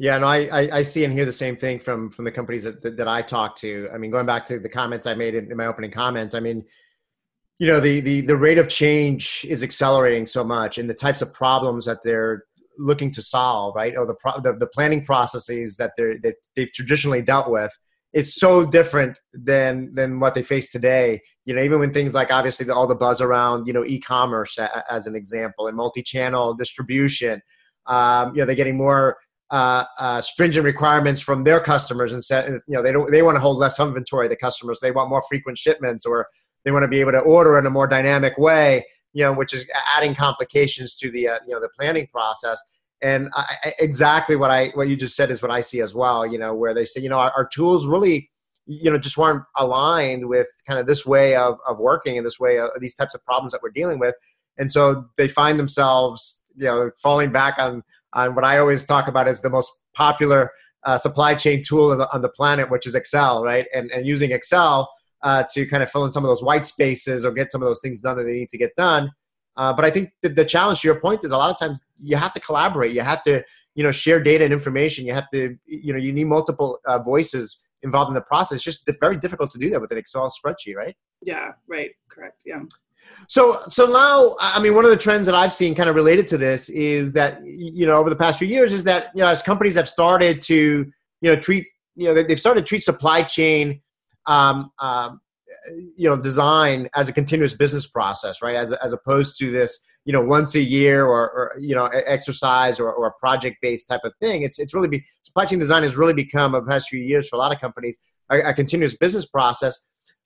yeah, 0.00 0.16
no, 0.18 0.28
I, 0.28 0.48
I, 0.52 0.68
I, 0.74 0.82
see 0.84 1.02
and 1.04 1.12
hear 1.12 1.24
the 1.24 1.32
same 1.32 1.56
thing 1.56 1.80
from 1.80 2.08
from 2.08 2.24
the 2.24 2.30
companies 2.30 2.62
that, 2.62 2.82
that, 2.82 2.96
that 2.96 3.08
I 3.08 3.20
talk 3.20 3.56
to. 3.56 3.88
I 3.92 3.98
mean, 3.98 4.12
going 4.12 4.26
back 4.26 4.46
to 4.46 4.60
the 4.60 4.68
comments 4.68 5.08
I 5.08 5.14
made 5.14 5.34
in, 5.34 5.50
in 5.50 5.56
my 5.56 5.66
opening 5.66 5.90
comments, 5.90 6.34
I 6.34 6.40
mean, 6.40 6.64
you 7.58 7.66
know 7.66 7.80
the, 7.80 8.00
the 8.00 8.20
the 8.22 8.36
rate 8.36 8.58
of 8.58 8.68
change 8.68 9.44
is 9.48 9.62
accelerating 9.62 10.26
so 10.26 10.44
much 10.44 10.78
and 10.78 10.88
the 10.88 10.94
types 10.94 11.22
of 11.22 11.32
problems 11.32 11.84
that 11.86 11.98
they're 12.04 12.44
looking 12.78 13.12
to 13.12 13.22
solve 13.22 13.74
right? 13.74 13.96
Or 13.96 14.06
the 14.06 14.14
pro- 14.14 14.40
the, 14.40 14.54
the 14.54 14.68
planning 14.68 15.04
processes 15.04 15.76
that 15.76 15.92
they're 15.96 16.18
that 16.22 16.36
they've 16.54 16.72
traditionally 16.72 17.22
dealt 17.22 17.50
with 17.50 17.76
is 18.12 18.34
so 18.34 18.64
different 18.64 19.18
than 19.32 19.92
than 19.94 20.20
what 20.20 20.34
they 20.34 20.42
face 20.42 20.70
today. 20.70 21.20
You 21.44 21.54
know 21.54 21.62
even 21.62 21.80
when 21.80 21.92
things 21.92 22.14
like 22.14 22.32
obviously 22.32 22.66
the, 22.66 22.74
all 22.74 22.86
the 22.86 22.94
buzz 22.94 23.20
around 23.20 23.66
you 23.66 23.72
know 23.72 23.84
e-commerce 23.84 24.58
as 24.88 25.06
an 25.06 25.14
example 25.14 25.66
and 25.66 25.76
multi-channel 25.76 26.54
distribution 26.54 27.42
um, 27.86 28.34
you 28.34 28.40
know 28.40 28.46
they're 28.46 28.54
getting 28.54 28.76
more 28.76 29.16
uh, 29.50 29.84
uh, 29.98 30.20
stringent 30.20 30.64
requirements 30.64 31.20
from 31.20 31.42
their 31.42 31.58
customers 31.58 32.12
and 32.12 32.22
said 32.22 32.48
you 32.68 32.74
know 32.74 32.82
they 32.82 32.92
don't 32.92 33.10
they 33.10 33.22
want 33.22 33.34
to 33.34 33.40
hold 33.40 33.56
less 33.56 33.80
inventory 33.80 34.28
the 34.28 34.36
customers. 34.36 34.78
They 34.80 34.90
want 34.90 35.08
more 35.08 35.22
frequent 35.28 35.58
shipments 35.58 36.04
or 36.04 36.28
they 36.68 36.72
want 36.72 36.82
to 36.82 36.88
be 36.88 37.00
able 37.00 37.12
to 37.12 37.20
order 37.20 37.58
in 37.58 37.64
a 37.64 37.70
more 37.70 37.86
dynamic 37.86 38.36
way, 38.36 38.84
you 39.14 39.24
know, 39.24 39.32
which 39.32 39.54
is 39.54 39.64
adding 39.96 40.14
complications 40.14 40.96
to 40.96 41.10
the 41.10 41.26
uh, 41.26 41.38
you 41.46 41.54
know 41.54 41.60
the 41.60 41.70
planning 41.78 42.06
process. 42.12 42.62
And 43.00 43.30
I, 43.34 43.72
exactly 43.80 44.36
what 44.36 44.50
I 44.50 44.68
what 44.74 44.86
you 44.86 44.94
just 44.94 45.16
said 45.16 45.30
is 45.30 45.40
what 45.40 45.50
I 45.50 45.62
see 45.62 45.80
as 45.80 45.94
well. 45.94 46.26
You 46.26 46.38
know, 46.38 46.54
where 46.54 46.74
they 46.74 46.84
say, 46.84 47.00
you 47.00 47.08
know, 47.08 47.18
our, 47.18 47.30
our 47.30 47.48
tools 47.48 47.86
really, 47.86 48.28
you 48.66 48.90
know, 48.90 48.98
just 48.98 49.16
weren't 49.16 49.44
aligned 49.56 50.28
with 50.28 50.46
kind 50.66 50.78
of 50.78 50.86
this 50.86 51.06
way 51.06 51.36
of 51.36 51.56
of 51.66 51.78
working 51.78 52.18
and 52.18 52.26
this 52.26 52.38
way 52.38 52.58
of 52.58 52.68
these 52.80 52.94
types 52.94 53.14
of 53.14 53.24
problems 53.24 53.52
that 53.52 53.62
we're 53.62 53.70
dealing 53.70 53.98
with. 53.98 54.14
And 54.58 54.70
so 54.70 55.06
they 55.16 55.26
find 55.26 55.58
themselves, 55.58 56.44
you 56.54 56.66
know, 56.66 56.90
falling 57.02 57.32
back 57.32 57.54
on 57.58 57.82
on 58.12 58.34
what 58.34 58.44
I 58.44 58.58
always 58.58 58.84
talk 58.84 59.08
about 59.08 59.26
as 59.26 59.40
the 59.40 59.48
most 59.48 59.84
popular 59.94 60.50
uh, 60.84 60.98
supply 60.98 61.34
chain 61.34 61.62
tool 61.66 61.92
on 61.92 61.98
the, 61.98 62.12
on 62.12 62.20
the 62.20 62.28
planet, 62.28 62.70
which 62.70 62.86
is 62.86 62.94
Excel, 62.94 63.42
right? 63.42 63.66
And 63.74 63.90
and 63.90 64.06
using 64.06 64.32
Excel 64.32 64.92
uh, 65.22 65.44
to 65.52 65.66
kind 65.66 65.82
of 65.82 65.90
fill 65.90 66.04
in 66.04 66.12
some 66.12 66.24
of 66.24 66.28
those 66.28 66.42
white 66.42 66.66
spaces 66.66 67.24
or 67.24 67.32
get 67.32 67.50
some 67.52 67.62
of 67.62 67.68
those 67.68 67.80
things 67.80 68.00
done 68.00 68.16
that 68.16 68.24
they 68.24 68.34
need 68.34 68.48
to 68.50 68.58
get 68.58 68.74
done. 68.76 69.10
Uh, 69.56 69.72
but 69.72 69.84
I 69.84 69.90
think 69.90 70.12
the, 70.22 70.28
the 70.28 70.44
challenge 70.44 70.82
to 70.82 70.88
your 70.88 71.00
point 71.00 71.24
is 71.24 71.32
a 71.32 71.36
lot 71.36 71.50
of 71.50 71.58
times 71.58 71.82
you 72.00 72.16
have 72.16 72.32
to 72.34 72.40
collaborate. 72.40 72.92
You 72.92 73.00
have 73.00 73.22
to, 73.24 73.42
you 73.74 73.82
know, 73.82 73.90
share 73.90 74.20
data 74.20 74.44
and 74.44 74.52
information. 74.52 75.04
You 75.04 75.14
have 75.14 75.28
to, 75.30 75.56
you 75.66 75.92
know, 75.92 75.98
you 75.98 76.12
need 76.12 76.26
multiple 76.28 76.78
uh, 76.86 77.00
voices 77.00 77.64
involved 77.82 78.08
in 78.08 78.14
the 78.14 78.20
process. 78.20 78.56
It's 78.56 78.64
just 78.64 78.90
very 79.00 79.16
difficult 79.16 79.50
to 79.52 79.58
do 79.58 79.68
that 79.70 79.80
with 79.80 79.90
an 79.90 79.98
Excel 79.98 80.30
spreadsheet, 80.30 80.76
right? 80.76 80.96
Yeah, 81.22 81.52
right. 81.66 81.90
Correct. 82.08 82.42
Yeah. 82.46 82.60
So, 83.26 83.60
so 83.68 83.86
now, 83.86 84.36
I 84.38 84.60
mean, 84.60 84.74
one 84.74 84.84
of 84.84 84.90
the 84.90 84.96
trends 84.96 85.26
that 85.26 85.34
I've 85.34 85.52
seen 85.52 85.74
kind 85.74 85.88
of 85.88 85.96
related 85.96 86.28
to 86.28 86.38
this 86.38 86.68
is 86.68 87.12
that, 87.14 87.44
you 87.44 87.86
know, 87.86 87.96
over 87.96 88.10
the 88.10 88.16
past 88.16 88.38
few 88.38 88.46
years 88.46 88.72
is 88.72 88.84
that, 88.84 89.10
you 89.14 89.22
know, 89.22 89.28
as 89.28 89.42
companies 89.42 89.74
have 89.74 89.88
started 89.88 90.40
to, 90.42 90.90
you 91.20 91.30
know, 91.30 91.36
treat, 91.36 91.68
you 91.96 92.06
know, 92.06 92.14
they've 92.14 92.38
started 92.38 92.60
to 92.60 92.66
treat 92.66 92.84
supply 92.84 93.22
chain 93.24 93.80
um, 94.28 94.70
um, 94.78 95.20
you 95.96 96.08
know 96.08 96.16
design 96.16 96.88
as 96.94 97.08
a 97.08 97.12
continuous 97.12 97.54
business 97.54 97.86
process 97.86 98.40
right? 98.42 98.54
As, 98.54 98.72
as 98.74 98.92
opposed 98.92 99.38
to 99.38 99.50
this 99.50 99.78
you 100.04 100.12
know 100.12 100.22
once 100.22 100.54
a 100.54 100.60
year 100.60 101.06
or, 101.06 101.30
or 101.30 101.56
you 101.58 101.74
know 101.74 101.86
exercise 101.86 102.78
or, 102.78 102.92
or 102.92 103.08
a 103.08 103.12
project 103.18 103.58
based 103.60 103.88
type 103.88 104.02
of 104.04 104.12
thing. 104.20 104.42
It's 104.42 104.58
it's 104.58 104.74
really 104.74 104.88
be, 104.88 105.04
supply 105.22 105.44
chain 105.44 105.58
design 105.58 105.82
has 105.82 105.96
really 105.96 106.14
become 106.14 106.54
over 106.54 106.64
the 106.64 106.70
past 106.70 106.88
few 106.88 107.00
years 107.00 107.28
for 107.28 107.36
a 107.36 107.38
lot 107.38 107.52
of 107.52 107.60
companies 107.60 107.98
a, 108.30 108.38
a 108.40 108.54
continuous 108.54 108.96
business 108.96 109.26
process. 109.26 109.78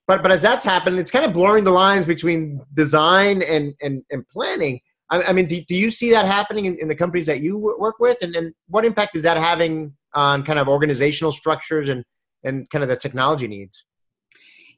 But 0.07 0.21
but 0.21 0.31
as 0.31 0.41
that's 0.41 0.63
happened 0.63 0.99
it's 0.99 1.11
kind 1.11 1.25
of 1.25 1.33
blurring 1.33 1.63
the 1.63 1.71
lines 1.71 2.05
between 2.05 2.61
design 2.73 3.41
and 3.43 3.73
and, 3.81 4.03
and 4.11 4.27
planning. 4.29 4.79
I, 5.09 5.23
I 5.23 5.33
mean 5.33 5.47
do, 5.47 5.61
do 5.61 5.75
you 5.75 5.91
see 5.91 6.11
that 6.11 6.25
happening 6.25 6.65
in, 6.65 6.77
in 6.77 6.87
the 6.87 6.95
companies 6.95 7.25
that 7.25 7.41
you 7.41 7.57
work 7.79 7.99
with? 7.99 8.17
And, 8.21 8.35
and 8.35 8.53
what 8.67 8.85
impact 8.85 9.15
is 9.15 9.23
that 9.23 9.37
having 9.37 9.93
on 10.13 10.43
kind 10.43 10.59
of 10.59 10.67
organizational 10.67 11.31
structures 11.31 11.89
and 11.89 12.03
and 12.45 12.69
kind 12.69 12.83
of 12.83 12.89
the 12.89 12.95
technology 12.95 13.47
needs 13.47 13.85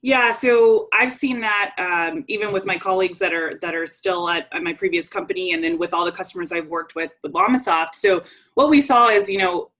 yeah, 0.01 0.31
so 0.31 0.87
I've 0.93 1.11
seen 1.11 1.39
that 1.41 1.71
um, 1.77 2.25
even 2.27 2.51
with 2.51 2.65
my 2.65 2.77
colleagues 2.77 3.19
that 3.19 3.33
are 3.33 3.57
that 3.61 3.75
are 3.75 3.87
still 3.87 4.29
at, 4.29 4.47
at, 4.51 4.61
my 4.63 4.73
previous 4.73 5.09
company, 5.09 5.53
and 5.53 5.63
then 5.63 5.77
with 5.77 5.93
all 5.93 6.05
the 6.05 6.11
customers 6.11 6.51
I've 6.51 6.67
worked 6.67 6.95
with 6.95 7.11
with 7.23 7.33
LLamasoft. 7.33 7.95
So 7.95 8.23
what 8.53 8.69
we 8.69 8.81
saw 8.81 9.09
is, 9.09 9.29
you 9.29 9.37
know, 9.37 9.71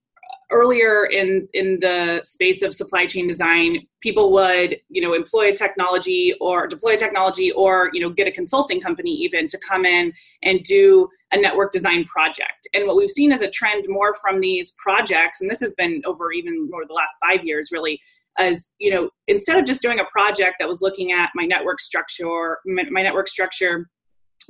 earlier 0.52 1.06
in 1.06 1.48
in 1.54 1.80
the 1.80 2.22
space 2.24 2.62
of 2.62 2.74
supply 2.74 3.06
chain 3.06 3.28
design, 3.28 3.86
people 4.02 4.32
would 4.32 4.78
you 4.90 5.02
know 5.02 5.14
employ 5.14 5.52
technology 5.52 6.34
or 6.40 6.68
deploy 6.68 6.94
a 6.94 6.98
technology, 6.98 7.52
or 7.52 7.90
you 7.94 8.02
know 8.02 8.10
get 8.10 8.28
a 8.28 8.32
consulting 8.32 8.82
company 8.82 9.12
even 9.12 9.48
to 9.48 9.60
come 9.68 9.86
in 9.86 10.12
and 10.44 10.64
do 10.64 11.08
a 11.32 11.38
network 11.38 11.72
design 11.72 12.04
project. 12.06 12.68
And 12.74 12.88
what 12.88 12.96
we've 12.96 13.10
seen 13.10 13.32
is 13.32 13.42
a 13.42 13.50
trend 13.50 13.86
more 13.88 14.14
from 14.16 14.40
these 14.40 14.76
projects, 14.78 15.42
and 15.42 15.50
this 15.50 15.60
has 15.60 15.74
been 15.76 16.02
over 16.06 16.32
even 16.32 16.70
more 16.70 16.86
the 16.88 16.94
last 16.94 17.18
five 17.22 17.46
years, 17.46 17.70
really 17.72 18.00
as 18.38 18.74
you 18.80 18.92
know 18.92 19.10
instead 19.28 19.58
of 19.58 19.66
just 19.66 19.82
doing 19.82 20.00
a 20.00 20.06
project 20.06 20.56
that 20.60 20.68
was 20.68 20.82
looking 20.82 21.12
at 21.12 21.30
my 21.36 21.46
network 21.46 21.80
structure 21.80 22.58
my 22.66 23.02
network 23.02 23.28
structure 23.28 23.90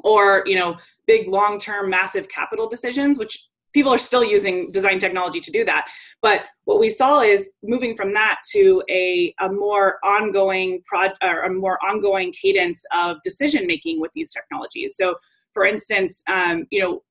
or 0.03 0.43
you 0.45 0.55
know 0.55 0.75
big 1.07 1.27
long 1.27 1.59
term 1.59 1.89
massive 1.89 2.27
capital 2.29 2.67
decisions 2.67 3.17
which 3.17 3.37
people 3.75 3.93
are 3.93 3.99
still 3.99 4.23
using 4.23 4.71
design 4.71 4.99
technology 4.99 5.41
to 5.41 5.51
do 5.51 5.65
that. 5.65 5.85
But 6.21 6.45
what 6.63 6.79
we 6.79 6.89
saw 6.89 7.19
is 7.19 7.55
moving 7.61 7.93
from 7.93 8.13
that 8.13 8.37
to 8.53 8.81
a, 8.89 9.35
a 9.41 9.51
more 9.51 9.99
ongoing 10.01 10.81
prod 10.85 11.11
or 11.21 11.41
a 11.41 11.53
more 11.53 11.77
ongoing 11.85 12.33
cadence 12.41 12.81
of 12.95 13.17
decision 13.21 13.67
making 13.67 13.99
with 13.99 14.11
these 14.15 14.31
technologies. 14.31 14.95
So 14.95 15.15
for 15.53 15.65
instance 15.65 16.23
um, 16.27 16.65
you 16.71 16.79
know 16.79 17.03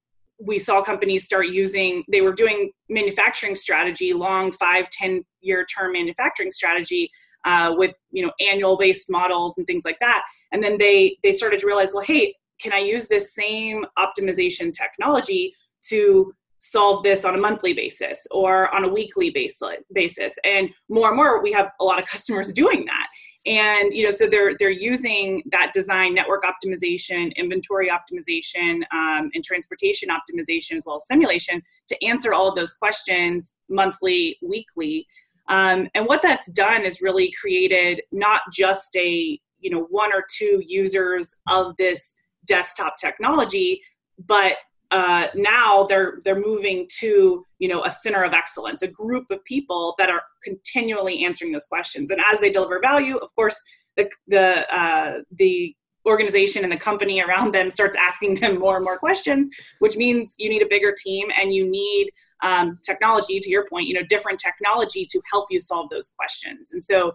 we 0.44 0.58
saw 0.58 0.82
companies 0.82 1.24
start 1.24 1.48
using 1.48 2.04
they 2.10 2.20
were 2.20 2.32
doing 2.32 2.70
manufacturing 2.88 3.54
strategy 3.54 4.12
long 4.12 4.52
five 4.52 4.88
ten 4.90 5.22
year 5.40 5.64
term 5.64 5.92
manufacturing 5.92 6.50
strategy 6.50 7.10
uh, 7.44 7.72
with 7.76 7.92
you 8.10 8.24
know 8.24 8.32
annual 8.40 8.76
based 8.76 9.10
models 9.10 9.58
and 9.58 9.66
things 9.66 9.84
like 9.84 9.98
that. 10.00 10.22
And 10.52 10.62
then 10.62 10.78
they 10.78 11.16
they 11.22 11.32
started 11.32 11.60
to 11.60 11.66
realize 11.66 11.92
well 11.94 12.04
hey 12.04 12.34
can 12.60 12.72
i 12.72 12.78
use 12.78 13.08
this 13.08 13.34
same 13.34 13.84
optimization 13.98 14.72
technology 14.72 15.52
to 15.88 16.32
solve 16.60 17.02
this 17.02 17.24
on 17.24 17.34
a 17.34 17.38
monthly 17.38 17.74
basis 17.74 18.26
or 18.30 18.74
on 18.74 18.84
a 18.84 18.88
weekly 18.88 19.30
basis 19.30 19.76
basis? 19.92 20.34
And 20.44 20.70
more 20.88 21.08
and 21.08 21.16
more 21.16 21.42
we 21.42 21.52
have 21.52 21.70
a 21.80 21.84
lot 21.84 22.00
of 22.00 22.08
customers 22.14 22.52
doing 22.52 22.84
that 22.86 23.06
and 23.46 23.94
you 23.94 24.02
know 24.02 24.10
so 24.10 24.26
they're 24.26 24.56
they're 24.58 24.70
using 24.70 25.42
that 25.50 25.72
design 25.74 26.14
network 26.14 26.44
optimization 26.44 27.34
inventory 27.36 27.90
optimization 27.90 28.82
um, 28.92 29.30
and 29.34 29.44
transportation 29.44 30.08
optimization 30.08 30.76
as 30.76 30.84
well 30.86 30.96
as 30.96 31.06
simulation 31.06 31.62
to 31.88 32.04
answer 32.04 32.32
all 32.32 32.48
of 32.48 32.54
those 32.54 32.72
questions 32.72 33.54
monthly 33.68 34.38
weekly. 34.42 35.06
Um, 35.48 35.88
and 35.94 36.06
what 36.06 36.22
that's 36.22 36.50
done 36.52 36.84
is 36.86 37.02
really 37.02 37.30
created 37.38 38.02
not 38.12 38.40
just 38.52 38.96
a 38.96 39.38
you 39.58 39.70
know 39.70 39.86
one 39.90 40.12
or 40.12 40.24
two 40.34 40.62
users 40.66 41.36
of 41.50 41.74
this 41.78 42.14
desktop 42.46 42.96
technology 42.98 43.80
but 44.26 44.56
uh, 44.94 45.26
now 45.34 45.82
they're 45.88 46.20
they're 46.24 46.38
moving 46.40 46.86
to 47.00 47.44
you 47.58 47.68
know 47.68 47.84
a 47.84 47.90
center 47.90 48.22
of 48.22 48.32
excellence, 48.32 48.80
a 48.82 48.86
group 48.86 49.26
of 49.32 49.44
people 49.44 49.96
that 49.98 50.08
are 50.08 50.22
continually 50.44 51.24
answering 51.24 51.50
those 51.50 51.66
questions. 51.66 52.12
And 52.12 52.20
as 52.32 52.38
they 52.38 52.48
deliver 52.48 52.80
value, 52.80 53.16
of 53.16 53.34
course, 53.34 53.60
the 53.96 54.08
the 54.28 54.72
uh, 54.72 55.14
the 55.36 55.74
organization 56.06 56.62
and 56.62 56.72
the 56.72 56.76
company 56.76 57.20
around 57.20 57.52
them 57.52 57.70
starts 57.70 57.96
asking 57.96 58.36
them 58.36 58.60
more 58.60 58.76
and 58.76 58.84
more 58.84 58.96
questions, 58.96 59.48
which 59.80 59.96
means 59.96 60.36
you 60.38 60.48
need 60.48 60.62
a 60.62 60.68
bigger 60.70 60.94
team 61.04 61.26
and 61.40 61.52
you 61.52 61.68
need 61.68 62.10
um, 62.44 62.78
technology. 62.86 63.40
To 63.40 63.50
your 63.50 63.66
point, 63.66 63.88
you 63.88 63.94
know, 63.94 64.06
different 64.08 64.38
technology 64.38 65.04
to 65.10 65.20
help 65.32 65.46
you 65.50 65.58
solve 65.58 65.90
those 65.90 66.14
questions. 66.16 66.70
And 66.70 66.80
so 66.80 67.10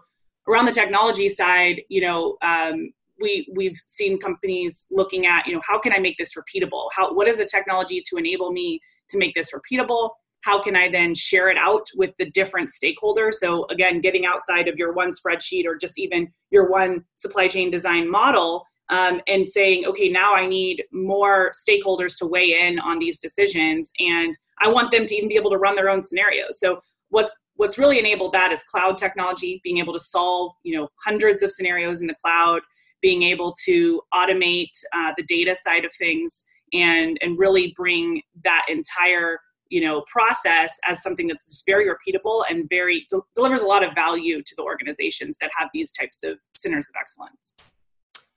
around 0.50 0.65
the 0.65 0.74
technology 0.74 1.29
side, 1.29 1.81
you 1.88 2.01
know, 2.01 2.36
um, 2.41 2.91
we 3.19 3.47
we've 3.55 3.77
seen 3.88 4.19
companies 4.19 4.85
looking 4.91 5.25
at 5.25 5.45
you 5.47 5.53
know 5.53 5.61
how 5.67 5.79
can 5.79 5.93
i 5.93 5.99
make 5.99 6.17
this 6.17 6.33
repeatable? 6.35 6.89
How 6.95 7.13
what 7.13 7.27
is 7.27 7.38
the 7.38 7.45
technology 7.45 8.01
to 8.09 8.17
enable 8.17 8.51
me 8.51 8.79
to 9.09 9.17
make 9.17 9.35
this 9.35 9.51
repeatable? 9.51 10.11
How 10.43 10.61
can 10.61 10.75
i 10.75 10.89
then 10.89 11.13
share 11.15 11.49
it 11.49 11.57
out 11.57 11.88
with 11.95 12.11
the 12.17 12.29
different 12.31 12.69
stakeholders? 12.69 13.35
So 13.35 13.65
again 13.69 14.01
getting 14.01 14.25
outside 14.25 14.67
of 14.67 14.77
your 14.77 14.93
one 14.93 15.09
spreadsheet 15.11 15.65
or 15.65 15.75
just 15.75 15.99
even 15.99 16.27
your 16.51 16.69
one 16.69 17.03
supply 17.15 17.47
chain 17.47 17.71
design 17.71 18.09
model 18.09 18.65
um, 18.89 19.21
and 19.27 19.47
saying 19.47 19.85
okay 19.85 20.09
now 20.09 20.33
i 20.33 20.47
need 20.47 20.83
more 20.91 21.51
stakeholders 21.51 22.17
to 22.17 22.25
weigh 22.25 22.67
in 22.67 22.79
on 22.79 22.97
these 22.99 23.19
decisions 23.19 23.91
and 23.99 24.38
i 24.61 24.67
want 24.67 24.91
them 24.91 25.05
to 25.05 25.15
even 25.15 25.29
be 25.29 25.35
able 25.35 25.51
to 25.51 25.57
run 25.57 25.75
their 25.75 25.89
own 25.89 26.01
scenarios. 26.01 26.59
So 26.59 26.81
what's 27.09 27.38
what's 27.55 27.77
really 27.77 27.99
enabled 27.99 28.33
that 28.33 28.51
is 28.51 28.63
cloud 28.63 28.97
technology 28.97 29.59
being 29.63 29.79
able 29.79 29.93
to 29.93 29.99
solve 29.99 30.53
you 30.63 30.77
know 30.77 30.88
hundreds 31.03 31.43
of 31.43 31.51
scenarios 31.51 32.01
in 32.01 32.07
the 32.07 32.15
cloud 32.15 32.61
being 33.01 33.24
able 33.24 33.56
to 33.65 34.01
automate 34.13 34.72
uh, 34.94 35.13
the 35.18 35.24
data 35.24 35.56
side 35.56 35.86
of 35.86 35.91
things 35.98 36.44
and 36.74 37.18
and 37.22 37.38
really 37.38 37.74
bring 37.75 38.22
that 38.44 38.65
entire 38.70 39.39
you 39.70 39.82
know 39.82 40.03
process 40.12 40.77
as 40.86 41.01
something 41.01 41.27
that's 41.27 41.63
very 41.65 41.88
repeatable 41.88 42.44
and 42.50 42.68
very 42.70 43.06
de- 43.10 43.22
delivers 43.36 43.62
a 43.62 43.65
lot 43.65 43.84
of 43.84 43.94
value 43.94 44.41
to 44.41 44.56
the 44.58 44.63
organizations 44.63 45.38
that 45.41 45.51
have 45.58 45.70
these 45.74 45.91
types 45.91 46.24
of 46.24 46.38
centers 46.56 46.88
of 46.89 46.96
excellence. 47.00 47.53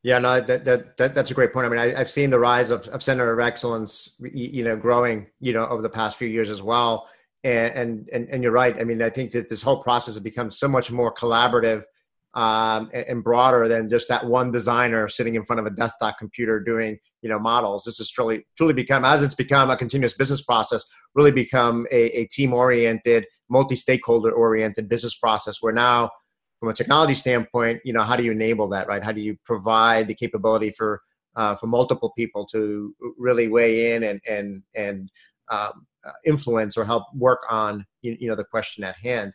Yeah 0.03 0.19
no 0.19 0.41
that, 0.41 0.65
that, 0.65 0.97
that 0.97 1.15
that's 1.15 1.31
a 1.31 1.35
great 1.35 1.53
point. 1.53 1.67
I 1.67 1.69
mean 1.69 1.79
I, 1.79 1.99
have 1.99 2.11
seen 2.11 2.31
the 2.31 2.39
rise 2.39 2.71
of, 2.71 2.87
of 2.89 3.03
center 3.03 3.33
of 3.33 3.41
excellence 3.41 4.17
you 4.33 4.65
know 4.65 4.77
growing 4.77 5.27
you 5.41 5.53
know 5.53 5.67
over 5.67 5.83
the 5.83 5.91
past 5.91 6.17
few 6.17 6.29
years 6.29 6.51
as 6.51 6.63
well. 6.63 7.09
And 7.45 8.09
and 8.13 8.29
and 8.29 8.43
you're 8.43 8.53
right. 8.53 8.81
I 8.81 8.85
mean 8.85 9.03
i 9.03 9.11
think 9.11 9.33
that 9.33 9.49
this 9.49 9.63
whole 9.63 9.83
process 9.83 10.15
has 10.15 10.23
become 10.23 10.51
so 10.51 10.69
much 10.69 10.91
more 10.91 11.13
collaborative 11.13 11.83
um, 12.35 12.91
and, 12.95 13.05
and, 13.07 13.25
broader 13.25 13.69
than 13.69 13.91
just 13.91 14.09
that 14.09 14.25
one 14.25 14.51
designer 14.51 15.07
sitting 15.09 15.35
in 15.35 15.45
front 15.45 15.61
of 15.61 15.67
a 15.67 15.71
desktop 15.71 16.19
computer 16.19 16.61
doing 16.61 16.99
you 17.21 17.29
know 17.29 17.39
models. 17.39 17.85
This 17.85 17.99
has 17.99 18.11
truly 18.11 18.47
truly 18.57 18.73
become 18.73 19.05
as 19.05 19.23
it's 19.23 19.35
become 19.35 19.71
a 19.71 19.77
continuous 19.77 20.15
business 20.15 20.43
process, 20.43 20.85
really 21.15 21.31
become 21.31 21.87
a, 21.93 22.21
a 22.21 22.27
team 22.27 22.55
oriented, 22.55 23.27
multi 23.51 23.77
stakeholder 23.77 24.33
oriented 24.33 24.89
business 24.89 25.15
process. 25.15 25.59
Where 25.61 25.75
now, 25.75 26.11
from 26.59 26.71
a 26.71 26.73
technology 26.73 27.15
standpoint, 27.15 27.81
you 27.85 27.93
know 27.93 28.03
how 28.03 28.17
do 28.17 28.25
you 28.25 28.33
enable 28.33 28.69
that, 28.71 28.89
right? 28.89 29.05
How 29.05 29.13
do 29.13 29.21
you 29.21 29.37
provide 29.45 30.09
the 30.09 30.15
capability 30.15 30.71
for 30.71 31.03
uh, 31.37 31.55
for 31.57 31.67
multiple 31.67 32.13
people 32.17 32.47
to 32.47 32.95
really 33.19 33.49
weigh 33.49 33.95
in 33.95 34.05
and 34.05 34.21
and 34.27 34.63
and 34.75 35.11
um, 35.51 35.87
uh, 36.05 36.13
influence 36.25 36.77
or 36.77 36.85
help 36.85 37.05
work 37.15 37.41
on 37.51 37.85
you, 38.01 38.17
you 38.19 38.29
know 38.29 38.35
the 38.35 38.45
question 38.45 38.85
at 38.85 38.97
hand. 38.97 39.33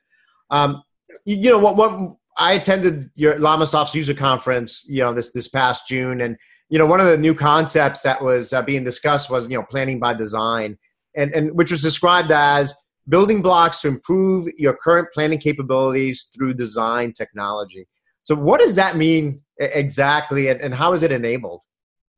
Um, 0.49 0.83
you, 1.25 1.37
you 1.37 1.49
know 1.51 1.59
what 1.59 1.75
what 1.77 2.17
I 2.37 2.53
attended 2.53 3.09
your 3.15 3.35
LlamaSoft's 3.35 3.95
user 3.95 4.13
conference, 4.13 4.83
you 4.87 5.03
know, 5.03 5.13
this 5.13 5.31
this 5.31 5.47
past 5.47 5.87
June, 5.87 6.21
and 6.21 6.37
you 6.69 6.77
know, 6.77 6.85
one 6.85 6.99
of 6.99 7.07
the 7.07 7.17
new 7.17 7.33
concepts 7.33 8.01
that 8.01 8.21
was 8.21 8.53
uh, 8.53 8.61
being 8.61 8.83
discussed 8.83 9.29
was 9.29 9.49
you 9.49 9.57
know 9.57 9.65
planning 9.69 9.99
by 9.99 10.13
design, 10.13 10.77
and 11.15 11.33
and 11.33 11.55
which 11.55 11.71
was 11.71 11.81
described 11.81 12.31
as 12.31 12.75
building 13.09 13.41
blocks 13.41 13.81
to 13.81 13.87
improve 13.87 14.49
your 14.57 14.75
current 14.75 15.07
planning 15.13 15.39
capabilities 15.39 16.27
through 16.35 16.53
design 16.53 17.13
technology. 17.13 17.87
So, 18.23 18.35
what 18.35 18.59
does 18.59 18.75
that 18.75 18.97
mean 18.97 19.41
exactly, 19.59 20.49
and, 20.49 20.59
and 20.61 20.75
how 20.75 20.93
is 20.93 21.03
it 21.03 21.11
enabled? 21.11 21.61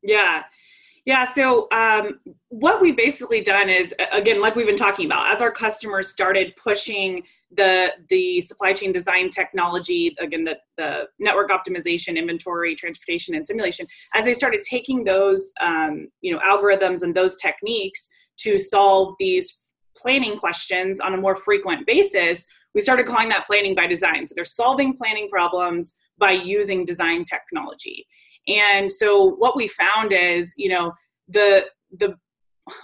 Yeah. 0.02 0.44
Yeah, 1.10 1.25
so 1.25 1.68
um, 1.72 2.20
what 2.50 2.80
we've 2.80 2.96
basically 2.96 3.42
done 3.42 3.68
is, 3.68 3.96
again, 4.12 4.42
like 4.42 4.56
we've 4.56 4.68
been 4.68 4.75
talking 4.75 5.08
about, 5.08 5.34
as 5.34 5.42
our 5.42 5.50
customers 5.50 6.08
started 6.08 6.56
pushing 6.56 7.24
the 7.51 7.94
the 8.10 8.42
supply 8.42 8.74
chain 8.74 8.92
design 8.92 9.32
technology, 9.32 10.16
again, 10.20 10.44
the, 10.44 10.60
the 10.78 11.08
network 11.18 11.50
optimization, 11.50 12.16
inventory, 12.16 12.75
transportation, 12.75 13.34
and 13.34 13.48
simulation, 13.48 13.88
as 14.13 14.25
they 14.25 14.36
started 14.36 14.62
taking 14.62 15.04
those, 15.04 15.51
um, 15.62 16.10
you 16.22 16.32
know, 16.32 16.39
algorithms 16.42 17.01
and 17.01 17.16
those 17.16 17.38
techniques 17.38 18.08
to 18.38 18.60
solve 18.60 19.16
these 19.18 19.74
planning 19.98 20.38
questions 20.38 21.00
on 21.00 21.16
a 21.16 21.18
more 21.18 21.36
frequent 21.36 21.88
basis, 21.88 22.46
we 22.75 22.82
started 22.82 23.08
calling 23.08 23.30
that 23.30 23.48
planning 23.48 23.74
by 23.74 23.88
design. 23.88 24.28
So 24.28 24.34
they're 24.36 24.46
solving 24.46 24.96
planning 24.96 25.28
problems 25.32 25.96
by 26.20 26.34
using 26.34 26.86
design 26.86 27.25
technology. 27.25 28.06
And 28.48 28.91
so 28.91 29.36
what 29.36 29.55
we 29.55 29.67
found 29.67 30.12
is, 30.12 30.53
you 30.58 30.69
know, 30.69 30.93
the 31.27 31.67
the 31.98 32.15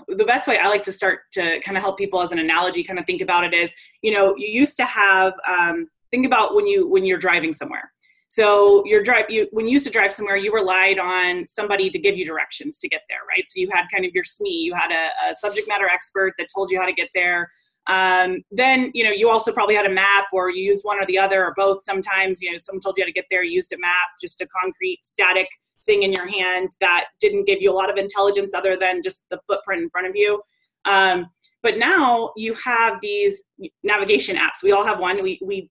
the 0.07 0.25
best 0.25 0.47
way 0.47 0.57
I 0.57 0.67
like 0.67 0.83
to 0.83 0.91
start 0.91 1.19
to 1.33 1.59
kind 1.62 1.77
of 1.77 1.83
help 1.83 1.97
people 1.97 2.21
as 2.21 2.31
an 2.31 2.39
analogy, 2.39 2.83
kind 2.83 3.00
of 3.00 3.05
think 3.05 3.21
about 3.21 3.43
it 3.43 3.53
is, 3.53 3.74
you 4.01 4.12
know, 4.12 4.33
you 4.38 4.47
used 4.47 4.77
to 4.77 4.85
have 4.85 5.33
um, 5.47 5.88
think 6.12 6.25
about 6.25 6.55
when 6.55 6.65
you 6.67 6.88
when 6.88 7.05
you're 7.05 7.17
driving 7.17 7.53
somewhere. 7.53 7.91
So 8.27 8.83
you're 8.85 9.03
drive 9.03 9.25
you 9.29 9.47
when 9.51 9.65
you 9.65 9.74
used 9.74 9.85
to 9.85 9.91
drive 9.91 10.12
somewhere, 10.12 10.35
you 10.38 10.53
relied 10.53 11.00
on 11.00 11.45
somebody 11.45 11.89
to 11.89 12.00
give 12.00 12.17
you 12.17 12.25
directions 12.25 12.79
to 12.79 12.89
get 12.89 13.01
there, 13.09 13.19
right? 13.29 13.47
So 13.47 13.59
you 13.59 13.69
had 13.71 13.85
kind 13.93 14.05
of 14.05 14.12
your 14.13 14.24
SME, 14.24 14.62
you 14.67 14.74
had 14.74 14.91
a, 14.91 15.29
a 15.29 15.33
subject 15.33 15.67
matter 15.67 15.88
expert 15.88 16.33
that 16.38 16.47
told 16.53 16.71
you 16.71 16.79
how 16.79 16.85
to 16.85 16.93
get 16.93 17.09
there. 17.13 17.50
Um, 17.88 18.42
then 18.51 18.92
you 18.94 19.04
know 19.04 19.12
you 19.12 19.30
also 19.30 19.51
probably 19.51 19.75
had 19.75 19.86
a 19.86 19.94
map, 19.94 20.25
or 20.34 20.50
you 20.50 20.63
used 20.63 20.84
one 20.84 20.98
or 20.98 21.06
the 21.06 21.18
other, 21.18 21.44
or 21.46 21.54
both. 21.56 21.84
Sometimes 21.84 22.42
you 22.42 22.51
know 22.51 22.58
someone 22.58 22.82
told 22.82 22.98
you 22.98 23.04
how 23.04 23.08
to 23.08 23.13
get 23.13 23.25
there, 23.30 23.44
you 23.44 23.51
used 23.51 23.74
a 23.74 23.77
map, 23.77 24.10
just 24.20 24.42
a 24.42 24.48
concrete 24.48 25.00
static 25.04 25.48
thing 25.86 26.04
in 26.04 26.12
your 26.12 26.27
hand 26.27 26.72
that 26.82 27.06
didn't 27.20 27.46
give 27.46 27.62
you 27.62 27.72
a 27.72 27.74
lot 27.74 27.92
of 27.92 27.98
intelligence 27.98 28.54
other 28.54 28.75
than 28.75 29.01
just 29.01 29.25
the 29.30 29.39
footprint 29.48 29.84
in 29.84 29.89
front 29.89 30.08
of 30.08 30.15
you. 30.15 30.42
Um, 30.86 31.27
but 31.62 31.77
now 31.77 32.32
you 32.36 32.54
have 32.63 33.00
these 33.01 33.44
navigation 33.84 34.36
apps. 34.36 34.62
We 34.63 34.72
all 34.72 34.86
have 34.86 35.00
one. 35.00 35.22
We, 35.24 35.39
we 35.44 35.70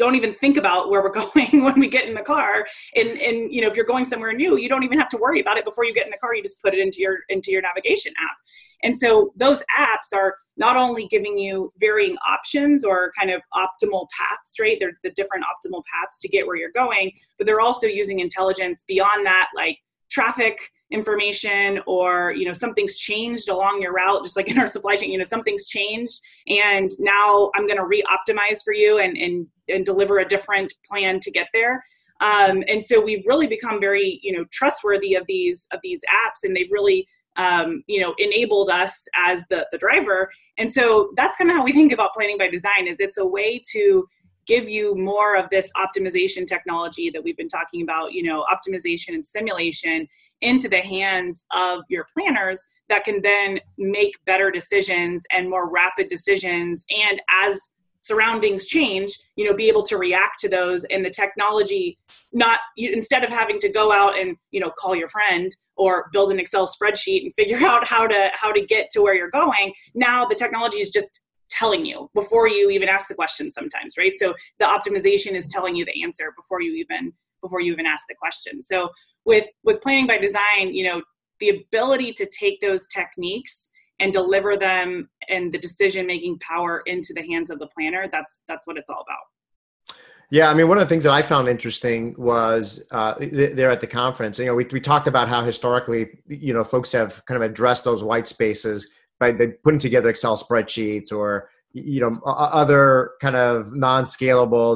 don't 0.00 0.16
even 0.16 0.32
think 0.32 0.56
about 0.56 0.88
where 0.88 1.02
we're 1.02 1.12
going 1.32 1.62
when 1.62 1.78
we 1.78 1.86
get 1.86 2.08
in 2.08 2.14
the 2.14 2.22
car. 2.22 2.66
And, 2.96 3.10
and 3.20 3.52
you 3.52 3.60
know, 3.60 3.68
if 3.68 3.76
you're 3.76 3.84
going 3.84 4.04
somewhere 4.04 4.32
new, 4.32 4.56
you 4.56 4.68
don't 4.68 4.82
even 4.82 4.98
have 4.98 5.10
to 5.10 5.18
worry 5.18 5.40
about 5.40 5.58
it 5.58 5.64
before 5.64 5.84
you 5.84 5.94
get 5.94 6.06
in 6.06 6.10
the 6.10 6.16
car. 6.16 6.34
You 6.34 6.42
just 6.42 6.60
put 6.60 6.74
it 6.74 6.80
into 6.80 6.98
your 7.00 7.18
into 7.28 7.52
your 7.52 7.62
navigation 7.62 8.12
app. 8.20 8.36
And 8.82 8.96
so 8.96 9.32
those 9.36 9.62
apps 9.78 10.14
are 10.14 10.36
not 10.56 10.76
only 10.76 11.06
giving 11.06 11.36
you 11.38 11.72
varying 11.78 12.16
options 12.26 12.84
or 12.84 13.12
kind 13.18 13.30
of 13.30 13.42
optimal 13.54 14.06
paths, 14.18 14.56
right? 14.58 14.78
They're 14.80 14.98
the 15.04 15.10
different 15.10 15.44
optimal 15.44 15.82
paths 15.92 16.18
to 16.18 16.28
get 16.28 16.46
where 16.46 16.56
you're 16.56 16.72
going, 16.72 17.12
but 17.36 17.46
they're 17.46 17.60
also 17.60 17.86
using 17.86 18.20
intelligence 18.20 18.84
beyond 18.88 19.26
that, 19.26 19.48
like 19.54 19.78
traffic 20.10 20.58
information 20.90 21.80
or 21.86 22.32
you 22.36 22.44
know 22.44 22.52
something's 22.52 22.98
changed 22.98 23.48
along 23.48 23.80
your 23.80 23.92
route 23.92 24.24
just 24.24 24.36
like 24.36 24.48
in 24.48 24.58
our 24.58 24.66
supply 24.66 24.96
chain 24.96 25.12
you 25.12 25.18
know 25.18 25.24
something's 25.24 25.68
changed 25.68 26.20
and 26.48 26.90
now 26.98 27.48
i'm 27.54 27.64
going 27.66 27.76
to 27.76 27.86
re-optimize 27.86 28.64
for 28.64 28.74
you 28.74 28.98
and, 28.98 29.16
and 29.16 29.46
and 29.70 29.86
deliver 29.86 30.18
a 30.18 30.28
different 30.28 30.72
plan 30.88 31.20
to 31.20 31.30
get 31.30 31.48
there. 31.52 31.84
Um, 32.20 32.62
and 32.68 32.84
so 32.84 33.00
we've 33.00 33.24
really 33.26 33.46
become 33.46 33.80
very 33.80 34.20
you 34.22 34.32
know 34.32 34.44
trustworthy 34.52 35.14
of 35.14 35.24
these 35.26 35.66
of 35.72 35.80
these 35.82 36.00
apps 36.26 36.44
and 36.44 36.54
they've 36.54 36.70
really 36.70 37.06
um, 37.36 37.82
you 37.86 38.00
know 38.00 38.14
enabled 38.18 38.68
us 38.68 39.06
as 39.16 39.44
the 39.48 39.66
the 39.72 39.78
driver. 39.78 40.30
And 40.58 40.70
so 40.70 41.12
that's 41.16 41.36
kind 41.36 41.50
of 41.50 41.56
how 41.56 41.64
we 41.64 41.72
think 41.72 41.92
about 41.92 42.12
planning 42.12 42.36
by 42.36 42.48
design 42.48 42.86
is 42.86 43.00
it's 43.00 43.18
a 43.18 43.26
way 43.26 43.60
to 43.72 44.06
give 44.46 44.68
you 44.68 44.94
more 44.96 45.36
of 45.36 45.48
this 45.50 45.70
optimization 45.76 46.46
technology 46.46 47.08
that 47.10 47.22
we've 47.22 47.36
been 47.36 47.48
talking 47.48 47.82
about 47.82 48.12
you 48.12 48.22
know 48.22 48.44
optimization 48.52 49.14
and 49.14 49.26
simulation 49.26 50.06
into 50.40 50.68
the 50.68 50.80
hands 50.80 51.44
of 51.54 51.82
your 51.88 52.06
planners 52.16 52.66
that 52.88 53.04
can 53.04 53.20
then 53.22 53.60
make 53.78 54.14
better 54.26 54.50
decisions 54.50 55.24
and 55.30 55.48
more 55.48 55.70
rapid 55.70 56.08
decisions. 56.08 56.84
And 56.90 57.20
as 57.44 57.60
surroundings 58.02 58.66
change 58.66 59.12
you 59.36 59.44
know 59.44 59.54
be 59.54 59.68
able 59.68 59.82
to 59.82 59.98
react 59.98 60.40
to 60.40 60.48
those 60.48 60.84
and 60.86 61.04
the 61.04 61.10
technology 61.10 61.98
not 62.32 62.58
instead 62.78 63.22
of 63.22 63.28
having 63.28 63.58
to 63.58 63.68
go 63.68 63.92
out 63.92 64.18
and 64.18 64.38
you 64.52 64.58
know 64.58 64.70
call 64.78 64.96
your 64.96 65.10
friend 65.10 65.54
or 65.76 66.08
build 66.10 66.32
an 66.32 66.40
excel 66.40 66.66
spreadsheet 66.66 67.24
and 67.24 67.34
figure 67.36 67.58
out 67.58 67.86
how 67.86 68.06
to 68.06 68.30
how 68.32 68.50
to 68.50 68.64
get 68.64 68.88
to 68.90 69.02
where 69.02 69.14
you're 69.14 69.28
going 69.28 69.70
now 69.94 70.24
the 70.24 70.34
technology 70.34 70.78
is 70.78 70.88
just 70.88 71.20
telling 71.50 71.84
you 71.84 72.08
before 72.14 72.48
you 72.48 72.70
even 72.70 72.88
ask 72.88 73.08
the 73.08 73.14
question 73.14 73.52
sometimes 73.52 73.98
right? 73.98 74.12
So 74.16 74.34
the 74.58 74.64
optimization 74.64 75.34
is 75.34 75.48
telling 75.48 75.76
you 75.76 75.84
the 75.84 76.02
answer 76.02 76.32
before 76.36 76.62
you 76.62 76.72
even 76.74 77.12
before 77.42 77.60
you 77.60 77.72
even 77.72 77.86
ask 77.86 78.04
the 78.08 78.14
question. 78.14 78.62
So 78.62 78.90
with 79.30 79.46
with 79.62 79.80
planning 79.80 80.08
by 80.08 80.18
design 80.18 80.74
you 80.74 80.82
know 80.82 81.00
the 81.38 81.50
ability 81.50 82.12
to 82.12 82.28
take 82.38 82.60
those 82.60 82.88
techniques 82.88 83.70
and 84.00 84.12
deliver 84.12 84.56
them 84.56 85.08
and 85.28 85.52
the 85.52 85.58
decision 85.58 86.04
making 86.04 86.36
power 86.40 86.82
into 86.86 87.12
the 87.14 87.22
hands 87.22 87.48
of 87.48 87.60
the 87.60 87.68
planner 87.68 88.08
that's 88.10 88.42
that's 88.48 88.66
what 88.66 88.76
it's 88.76 88.90
all 88.90 89.04
about. 89.06 89.96
Yeah 90.32 90.50
i 90.50 90.54
mean 90.54 90.66
one 90.66 90.78
of 90.78 90.82
the 90.82 90.88
things 90.88 91.04
that 91.04 91.12
i 91.12 91.22
found 91.22 91.46
interesting 91.46 92.14
was 92.18 92.82
uh, 92.90 93.14
there 93.20 93.70
at 93.70 93.80
the 93.80 93.86
conference 93.86 94.36
you 94.40 94.46
know 94.46 94.56
we, 94.56 94.64
we 94.72 94.80
talked 94.80 95.06
about 95.06 95.28
how 95.28 95.44
historically 95.44 96.02
you 96.26 96.52
know 96.52 96.64
folks 96.64 96.90
have 96.90 97.24
kind 97.26 97.40
of 97.40 97.48
addressed 97.48 97.84
those 97.84 98.02
white 98.02 98.26
spaces 98.26 98.90
by, 99.20 99.32
putting 99.62 99.78
together 99.78 100.08
excel 100.08 100.36
spreadsheets 100.36 101.12
or 101.12 101.50
you 101.72 102.00
know 102.00 102.20
other 102.26 103.12
kind 103.22 103.36
of 103.36 103.72
non-scalable 103.76 104.74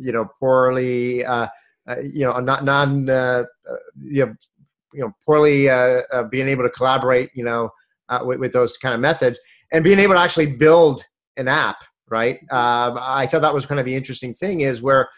you 0.00 0.12
know 0.12 0.24
poorly 0.40 1.24
uh, 1.24 1.46
uh, 1.88 1.96
you 2.02 2.24
know 2.24 2.38
not 2.40 2.64
non 2.64 3.08
uh, 3.08 3.44
uh, 3.68 3.76
you 4.00 4.26
know, 4.26 4.34
you 4.92 5.00
know 5.00 5.12
poorly 5.26 5.68
uh, 5.68 6.02
uh, 6.12 6.24
being 6.24 6.48
able 6.48 6.62
to 6.62 6.70
collaborate 6.70 7.30
you 7.34 7.44
know 7.44 7.70
with, 8.24 8.38
with, 8.38 8.52
those 8.52 8.76
kind 8.76 8.94
of 8.94 9.00
methods 9.00 9.40
and 9.72 9.82
being 9.82 9.98
able 9.98 10.14
to 10.14 10.20
actually 10.20 10.46
build 10.46 11.02
an 11.36 11.48
app 11.48 11.76
right? 12.08 12.36
Um, 12.50 12.98
i 13.00 13.26
thought 13.26 13.40
that 13.42 13.54
was 13.54 13.64
kind 13.64 13.80
of 13.80 13.86
the 13.86 13.94
interesting 13.94 14.34
thing 14.34 14.60
is 14.60 14.82
where 14.82 15.08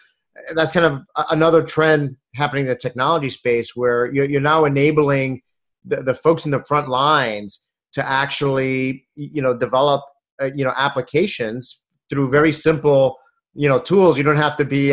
that's 0.54 0.72
kind 0.72 0.86
of 0.86 1.02
another 1.30 1.62
trend 1.62 2.16
happening 2.34 2.64
in 2.64 2.68
the 2.68 2.76
technology 2.76 3.30
space 3.30 3.74
where 3.74 4.12
you're, 4.12 4.24
you're 4.24 4.40
now 4.40 4.64
enabling 4.64 5.42
the, 5.84 6.02
the, 6.02 6.14
folks 6.14 6.44
in 6.44 6.50
the 6.50 6.64
front 6.64 6.88
lines 6.88 7.62
to 7.92 8.08
actually 8.08 9.06
you 9.16 9.42
know 9.42 9.56
develop 9.56 10.02
you 10.54 10.64
know 10.64 10.72
applications 10.76 11.80
through 12.08 12.30
very 12.30 12.52
simple 12.52 13.16
you 13.54 13.68
know 13.68 13.78
tools. 13.78 14.18
You 14.18 14.24
don't 14.24 14.36
have 14.36 14.56
to 14.58 14.64
be 14.64 14.92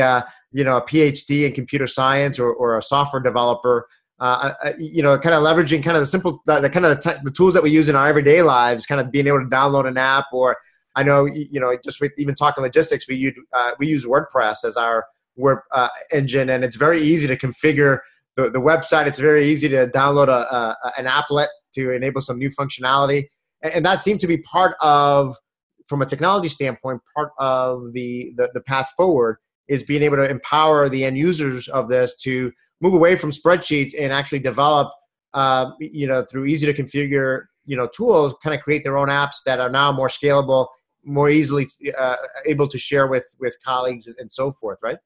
you 0.51 0.63
know 0.63 0.77
a 0.77 0.81
phd 0.81 1.46
in 1.46 1.53
computer 1.53 1.88
science 1.88 2.39
or, 2.39 2.51
or 2.53 2.77
a 2.77 2.84
software 2.84 3.22
developer 3.22 3.88
uh, 4.22 4.53
uh, 4.63 4.74
you 4.77 5.01
know, 5.01 5.17
kind 5.17 5.34
of 5.34 5.41
leveraging 5.41 5.84
kind 5.84 5.98
of 5.98 6.01
the 6.01 6.05
simple, 6.05 6.43
the, 6.46 6.60
the 6.60 6.70
kind 6.70 6.86
of 6.86 7.01
the, 7.01 7.20
the, 7.24 7.31
tools 7.31 7.55
that 7.55 7.63
we 7.63 7.72
use 7.72 7.89
in 7.89 7.96
our 7.96 8.08
everyday 8.08 8.43
lives, 8.43 8.86
kind 8.86 9.01
of 9.01 9.12
being 9.12 9.25
able 9.25 9.39
to 9.39 9.48
download 9.48 9.88
an 9.88 9.98
app, 9.98 10.25
or 10.31 10.55
I 10.96 11.01
know, 11.01 11.25
you 11.25 11.60
know, 11.60 11.75
just 11.84 12.00
with 12.00 12.12
even 12.20 12.36
talking 12.36 12.62
logistics, 12.62 13.08
we 13.08 13.15
use 13.15 13.34
uh, 13.51 13.72
we 13.79 13.88
use 13.88 14.05
WordPress 14.05 14.63
as 14.63 14.77
our 14.77 15.08
word 15.38 15.62
uh, 15.72 15.88
engine, 16.13 16.51
and 16.51 16.63
it's 16.63 16.75
very 16.75 17.01
easy 17.01 17.25
to 17.25 17.36
configure 17.36 17.98
the, 18.36 18.51
the 18.51 18.60
website. 18.60 19.08
It's 19.08 19.17
very 19.17 19.48
easy 19.48 19.67
to 19.70 19.88
download 19.88 20.27
a, 20.27 20.31
a 20.31 20.93
an 21.00 21.05
applet 21.05 21.48
to 21.74 21.91
enable 21.91 22.22
some 22.22 22.38
new 22.38 22.51
functionality, 22.51 23.24
and, 23.63 23.74
and, 23.74 23.86
that 23.86 24.01
seemed 24.01 24.20
to 24.20 24.27
be 24.27 24.38
part 24.38 24.75
of, 24.81 25.36
from 25.88 26.03
a 26.03 26.05
technology 26.05 26.48
standpoint, 26.48 27.01
part 27.15 27.31
of 27.39 27.91
the, 27.93 28.34
the 28.38 28.51
the 28.53 28.62
path 28.62 28.91
forward 28.96 29.38
is 29.68 29.84
being 29.84 30.01
able 30.01 30.18
to 30.18 30.30
empower 30.30 30.89
the 30.89 31.06
end 31.06 31.18
users 31.18 31.68
of 31.70 31.88
this 31.89 32.15
to 32.18 32.51
move 32.82 32.94
away 32.94 33.15
from 33.15 33.32
spreadsheets 33.32 33.94
and 34.00 34.12
actually 34.12 34.39
develop, 34.39 34.91
uh, 35.34 35.72
you 35.80 36.08
know, 36.08 36.25
through 36.30 36.46
easy 36.46 36.72
to 36.72 36.74
configure, 36.74 37.44
you 37.65 37.77
know, 37.77 37.88
tools, 37.96 38.34
kind 38.44 38.56
of 38.56 38.62
create 38.62 38.84
their 38.84 38.98
own 38.98 39.08
apps 39.08 39.44
that 39.46 39.60
are 39.60 39.70
now 39.70 39.91
more 39.91 40.08
scalable, 40.08 40.68
more 41.03 41.30
easily 41.30 41.68
uh, 41.98 42.18
able 42.46 42.68
to 42.68 42.77
share 42.77 43.08
with 43.08 43.25
with 43.39 43.56
colleagues 43.63 44.08
and 44.18 44.32
so 44.32 44.51
forth, 44.51 44.80
right? 44.82 44.98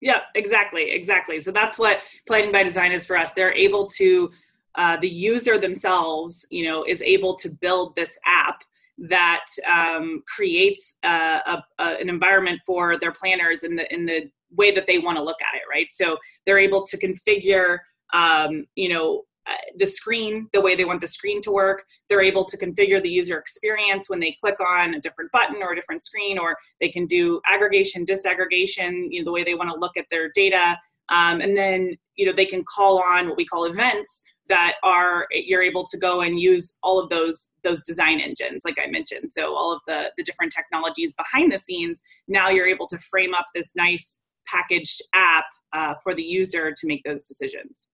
Yeah, 0.00 0.20
exactly, 0.34 0.90
exactly. 0.90 1.38
So 1.40 1.52
that's 1.52 1.78
what 1.78 2.00
planning 2.26 2.52
by 2.52 2.64
design 2.64 2.92
is 2.92 3.06
for 3.06 3.16
us. 3.16 3.32
They're 3.32 3.54
able 3.54 3.86
to, 3.90 4.30
uh, 4.74 4.96
the 4.96 5.08
user 5.08 5.58
themselves, 5.58 6.44
you 6.50 6.64
know, 6.64 6.84
is 6.84 7.00
able 7.02 7.36
to 7.36 7.48
build 7.48 7.94
this 7.94 8.18
app 8.26 8.64
that 8.98 9.44
um, 9.70 10.22
creates 10.26 10.94
a, 11.02 11.40
a, 11.46 11.62
an 11.78 12.08
environment 12.08 12.60
for 12.64 12.98
their 12.98 13.12
planners 13.12 13.64
in 13.64 13.76
the 13.76 13.92
in 13.92 14.04
the 14.04 14.30
way 14.54 14.70
that 14.70 14.86
they 14.86 14.98
want 14.98 15.16
to 15.16 15.22
look 15.22 15.40
at 15.40 15.56
it, 15.56 15.62
right? 15.70 15.86
So 15.90 16.18
they're 16.44 16.58
able 16.58 16.84
to 16.86 16.98
configure, 16.98 17.78
um, 18.12 18.66
you 18.74 18.90
know, 18.90 19.22
uh, 19.48 19.54
the 19.78 19.86
screen 19.86 20.48
the 20.52 20.60
way 20.60 20.76
they 20.76 20.84
want 20.84 21.00
the 21.00 21.08
screen 21.08 21.40
to 21.42 21.50
work. 21.50 21.84
They're 22.08 22.22
able 22.22 22.44
to 22.44 22.56
configure 22.56 23.02
the 23.02 23.10
user 23.10 23.38
experience 23.38 24.08
when 24.08 24.20
they 24.20 24.36
click 24.40 24.60
on 24.60 24.94
a 24.94 25.00
different 25.00 25.32
button 25.32 25.62
or 25.62 25.72
a 25.72 25.74
different 25.74 26.04
screen, 26.04 26.38
or 26.38 26.56
they 26.80 26.90
can 26.90 27.06
do 27.06 27.40
aggregation, 27.48 28.06
disaggregation, 28.06 29.08
you 29.10 29.20
know, 29.20 29.24
the 29.24 29.32
way 29.32 29.42
they 29.42 29.54
want 29.54 29.70
to 29.70 29.80
look 29.80 29.96
at 29.96 30.06
their 30.10 30.30
data. 30.34 30.78
Um, 31.08 31.40
and 31.40 31.56
then, 31.56 31.96
you 32.14 32.26
know, 32.26 32.32
they 32.32 32.46
can 32.46 32.62
call 32.72 33.02
on 33.02 33.28
what 33.28 33.36
we 33.36 33.44
call 33.44 33.64
events 33.64 34.22
that 34.48 34.74
are 34.82 35.26
you're 35.30 35.62
able 35.62 35.86
to 35.86 35.96
go 35.98 36.20
and 36.20 36.40
use 36.40 36.78
all 36.82 36.98
of 36.98 37.08
those 37.10 37.48
those 37.62 37.80
design 37.82 38.20
engines 38.20 38.62
like 38.64 38.76
i 38.82 38.90
mentioned 38.90 39.30
so 39.30 39.54
all 39.54 39.72
of 39.72 39.80
the 39.86 40.10
the 40.16 40.24
different 40.24 40.52
technologies 40.52 41.14
behind 41.14 41.52
the 41.52 41.58
scenes 41.58 42.02
now 42.26 42.48
you're 42.48 42.66
able 42.66 42.88
to 42.88 42.98
frame 42.98 43.34
up 43.34 43.46
this 43.54 43.72
nice 43.76 44.20
packaged 44.46 45.02
app 45.14 45.44
uh, 45.72 45.94
for 46.02 46.14
the 46.14 46.22
user 46.22 46.72
to 46.72 46.86
make 46.86 47.02
those 47.04 47.24
decisions. 47.24 47.88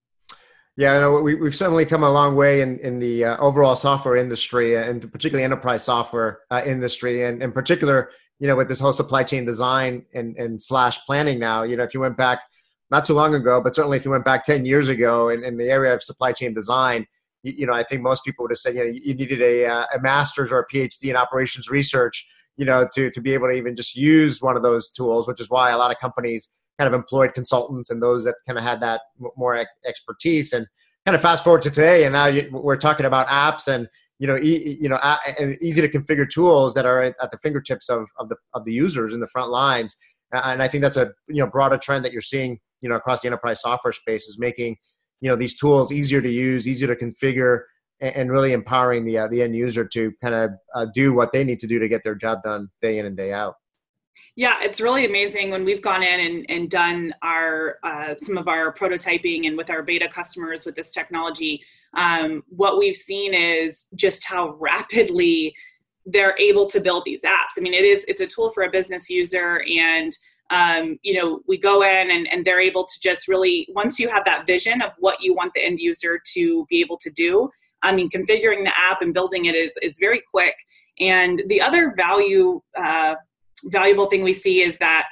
Yeah, 0.76 0.98
no, 1.00 1.20
we, 1.20 1.34
we've 1.34 1.56
certainly 1.56 1.84
come 1.84 2.04
a 2.04 2.10
long 2.10 2.36
way 2.36 2.60
in, 2.60 2.78
in 2.78 3.00
the 3.00 3.24
uh, 3.24 3.36
overall 3.38 3.74
software 3.74 4.16
industry 4.16 4.76
and 4.76 5.10
particularly 5.10 5.44
enterprise 5.44 5.82
software 5.82 6.40
uh, 6.50 6.62
industry. 6.64 7.24
And 7.24 7.42
in 7.42 7.50
particular, 7.50 8.10
you 8.38 8.46
know, 8.46 8.54
with 8.54 8.68
this 8.68 8.78
whole 8.78 8.92
supply 8.92 9.24
chain 9.24 9.44
design 9.44 10.04
and, 10.14 10.36
and 10.36 10.62
slash 10.62 11.04
planning 11.04 11.40
now, 11.40 11.64
you 11.64 11.76
know, 11.76 11.82
if 11.82 11.94
you 11.94 12.00
went 12.00 12.16
back 12.16 12.40
not 12.90 13.04
too 13.04 13.14
long 13.14 13.34
ago, 13.34 13.60
but 13.60 13.74
certainly 13.74 13.96
if 13.96 14.04
you 14.04 14.10
went 14.10 14.24
back 14.24 14.44
10 14.44 14.64
years 14.64 14.88
ago 14.88 15.28
in, 15.28 15.44
in 15.44 15.56
the 15.56 15.70
area 15.70 15.94
of 15.94 16.02
supply 16.02 16.32
chain 16.32 16.54
design, 16.54 17.06
you, 17.42 17.52
you, 17.58 17.66
know, 17.66 17.74
I 17.74 17.82
think 17.82 18.02
most 18.02 18.24
people 18.24 18.44
would 18.44 18.50
have 18.50 18.58
said, 18.58 18.74
you 18.74 18.84
know, 18.84 18.90
you 18.90 19.14
needed 19.14 19.42
a, 19.42 19.66
uh, 19.66 19.84
a 19.94 20.00
master's 20.00 20.50
or 20.50 20.60
a 20.60 20.66
PhD 20.66 21.10
in 21.10 21.16
operations 21.16 21.68
research 21.68 22.26
you 22.58 22.64
know, 22.64 22.86
to, 22.92 23.10
to 23.10 23.20
be 23.20 23.32
able 23.32 23.48
to 23.48 23.54
even 23.54 23.76
just 23.76 23.96
use 23.96 24.42
one 24.42 24.56
of 24.56 24.62
those 24.62 24.90
tools, 24.90 25.26
which 25.28 25.40
is 25.40 25.48
why 25.48 25.70
a 25.70 25.78
lot 25.78 25.92
of 25.92 25.98
companies 25.98 26.50
kind 26.76 26.92
of 26.92 26.92
employed 26.92 27.32
consultants 27.32 27.88
and 27.88 28.02
those 28.02 28.24
that 28.24 28.34
kind 28.46 28.58
of 28.58 28.64
had 28.64 28.80
that 28.80 29.00
more 29.36 29.64
expertise. 29.86 30.52
And 30.52 30.66
kind 31.06 31.14
of 31.14 31.22
fast 31.22 31.44
forward 31.44 31.62
to 31.62 31.70
today, 31.70 32.04
and 32.04 32.12
now 32.12 32.26
you, 32.26 32.48
we're 32.50 32.76
talking 32.76 33.06
about 33.06 33.28
apps 33.28 33.68
and 33.72 33.88
you 34.18 34.26
know, 34.26 34.36
e- 34.36 34.76
you 34.80 34.88
know, 34.88 34.98
easy 35.60 35.80
to 35.80 35.88
configure 35.88 36.28
tools 36.28 36.74
that 36.74 36.84
are 36.84 37.02
at 37.02 37.30
the 37.30 37.38
fingertips 37.40 37.88
of, 37.88 38.06
of 38.18 38.28
the 38.28 38.34
of 38.52 38.64
the 38.64 38.72
users 38.72 39.14
in 39.14 39.20
the 39.20 39.28
front 39.28 39.50
lines. 39.50 39.96
And 40.32 40.62
I 40.62 40.68
think 40.68 40.82
that's 40.82 40.96
a 40.96 41.12
you 41.28 41.42
know 41.42 41.46
broader 41.46 41.78
trend 41.78 42.04
that 42.04 42.12
you're 42.12 42.22
seeing 42.22 42.58
you 42.80 42.88
know 42.88 42.96
across 42.96 43.22
the 43.22 43.28
enterprise 43.28 43.60
software 43.62 43.92
space 43.92 44.24
is 44.24 44.38
making 44.38 44.76
you 45.20 45.30
know 45.30 45.36
these 45.36 45.56
tools 45.56 45.92
easier 45.92 46.20
to 46.20 46.30
use, 46.30 46.68
easier 46.68 46.94
to 46.94 46.96
configure, 46.96 47.60
and 48.00 48.30
really 48.30 48.52
empowering 48.52 49.04
the 49.04 49.18
uh, 49.18 49.28
the 49.28 49.42
end 49.42 49.54
user 49.54 49.84
to 49.84 50.12
kind 50.22 50.34
of 50.34 50.50
uh, 50.74 50.86
do 50.94 51.12
what 51.12 51.32
they 51.32 51.44
need 51.44 51.60
to 51.60 51.66
do 51.66 51.78
to 51.78 51.88
get 51.88 52.04
their 52.04 52.14
job 52.14 52.42
done 52.42 52.68
day 52.80 52.98
in 52.98 53.06
and 53.06 53.16
day 53.16 53.32
out. 53.32 53.54
Yeah, 54.36 54.54
it's 54.60 54.80
really 54.80 55.04
amazing 55.04 55.50
when 55.50 55.64
we've 55.64 55.82
gone 55.82 56.04
in 56.04 56.20
and, 56.20 56.46
and 56.48 56.70
done 56.70 57.12
our 57.22 57.78
uh, 57.82 58.14
some 58.18 58.38
of 58.38 58.46
our 58.46 58.72
prototyping 58.72 59.46
and 59.46 59.56
with 59.56 59.70
our 59.70 59.82
beta 59.82 60.08
customers 60.08 60.64
with 60.64 60.76
this 60.76 60.92
technology. 60.92 61.60
Um, 61.96 62.44
what 62.48 62.78
we've 62.78 62.96
seen 62.96 63.34
is 63.34 63.86
just 63.96 64.24
how 64.24 64.54
rapidly 64.60 65.54
they're 66.10 66.36
able 66.38 66.68
to 66.70 66.80
build 66.80 67.02
these 67.04 67.22
apps. 67.22 67.56
I 67.56 67.60
mean, 67.60 67.74
it 67.74 67.84
is 67.84 68.04
it's 68.08 68.20
a 68.20 68.26
tool 68.26 68.50
for 68.50 68.64
a 68.64 68.70
business 68.70 69.08
user, 69.10 69.62
and 69.78 70.12
um, 70.50 70.98
you 71.02 71.14
know 71.14 71.40
we 71.46 71.58
go 71.58 71.82
in 71.82 72.10
and, 72.10 72.26
and 72.32 72.44
they're 72.44 72.60
able 72.60 72.84
to 72.84 73.00
just 73.02 73.28
really 73.28 73.68
once 73.74 73.98
you 73.98 74.08
have 74.08 74.24
that 74.24 74.46
vision 74.46 74.80
of 74.82 74.92
what 74.98 75.22
you 75.22 75.34
want 75.34 75.52
the 75.54 75.64
end 75.64 75.78
user 75.80 76.20
to 76.34 76.66
be 76.70 76.80
able 76.80 76.98
to 76.98 77.10
do 77.10 77.50
I 77.82 77.92
mean, 77.92 78.10
configuring 78.10 78.64
the 78.64 78.72
app 78.76 79.02
and 79.02 79.14
building 79.14 79.46
it 79.46 79.54
is, 79.54 79.76
is 79.82 79.98
very 79.98 80.22
quick. 80.30 80.54
And 81.00 81.42
the 81.48 81.60
other 81.60 81.94
value, 81.96 82.60
uh, 82.76 83.14
valuable 83.66 84.06
thing 84.06 84.22
we 84.22 84.32
see 84.32 84.62
is 84.62 84.78
that 84.78 85.04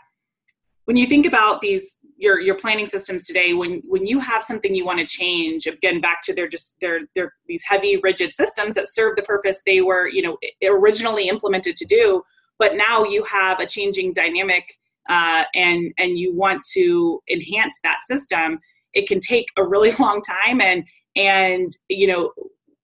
when 0.85 0.97
you 0.97 1.07
think 1.07 1.27
about 1.27 1.61
these 1.61 1.99
your 2.17 2.41
your 2.41 2.55
planning 2.55 2.87
systems 2.87 3.27
today 3.27 3.53
when 3.53 3.83
when 3.85 4.07
you 4.07 4.19
have 4.19 4.43
something 4.43 4.75
you 4.75 4.85
want 4.85 4.99
to 4.99 5.07
change 5.07 5.67
again 5.67 6.01
back 6.01 6.23
to 6.23 6.35
their 6.35 6.49
just 6.49 6.75
their 6.81 7.01
their 7.15 7.33
these 7.47 7.63
heavy 7.65 7.99
rigid 8.03 8.35
systems 8.35 8.75
that 8.75 8.89
serve 8.89 9.17
the 9.17 9.23
purpose 9.23 9.63
they 9.67 9.81
were 9.81 10.09
you 10.09 10.23
know 10.23 10.37
originally 10.69 11.29
implemented 11.29 11.77
to 11.77 11.85
do 11.85 12.23
but 12.59 12.77
now 12.77 13.05
you 13.05 13.23
have 13.25 13.61
a 13.61 13.67
changing 13.67 14.13
dynamic 14.13 14.79
uh, 15.09 15.45
and 15.55 15.93
and 15.99 16.19
you 16.19 16.35
want 16.35 16.63
to 16.65 17.23
enhance 17.31 17.79
that 17.83 17.99
system 18.07 18.59
it 18.93 19.07
can 19.07 19.21
take 19.21 19.47
a 19.57 19.65
really 19.65 19.93
long 19.99 20.23
time 20.23 20.61
and 20.61 20.85
and 21.17 21.77
you 21.89 22.07
know 22.07 22.33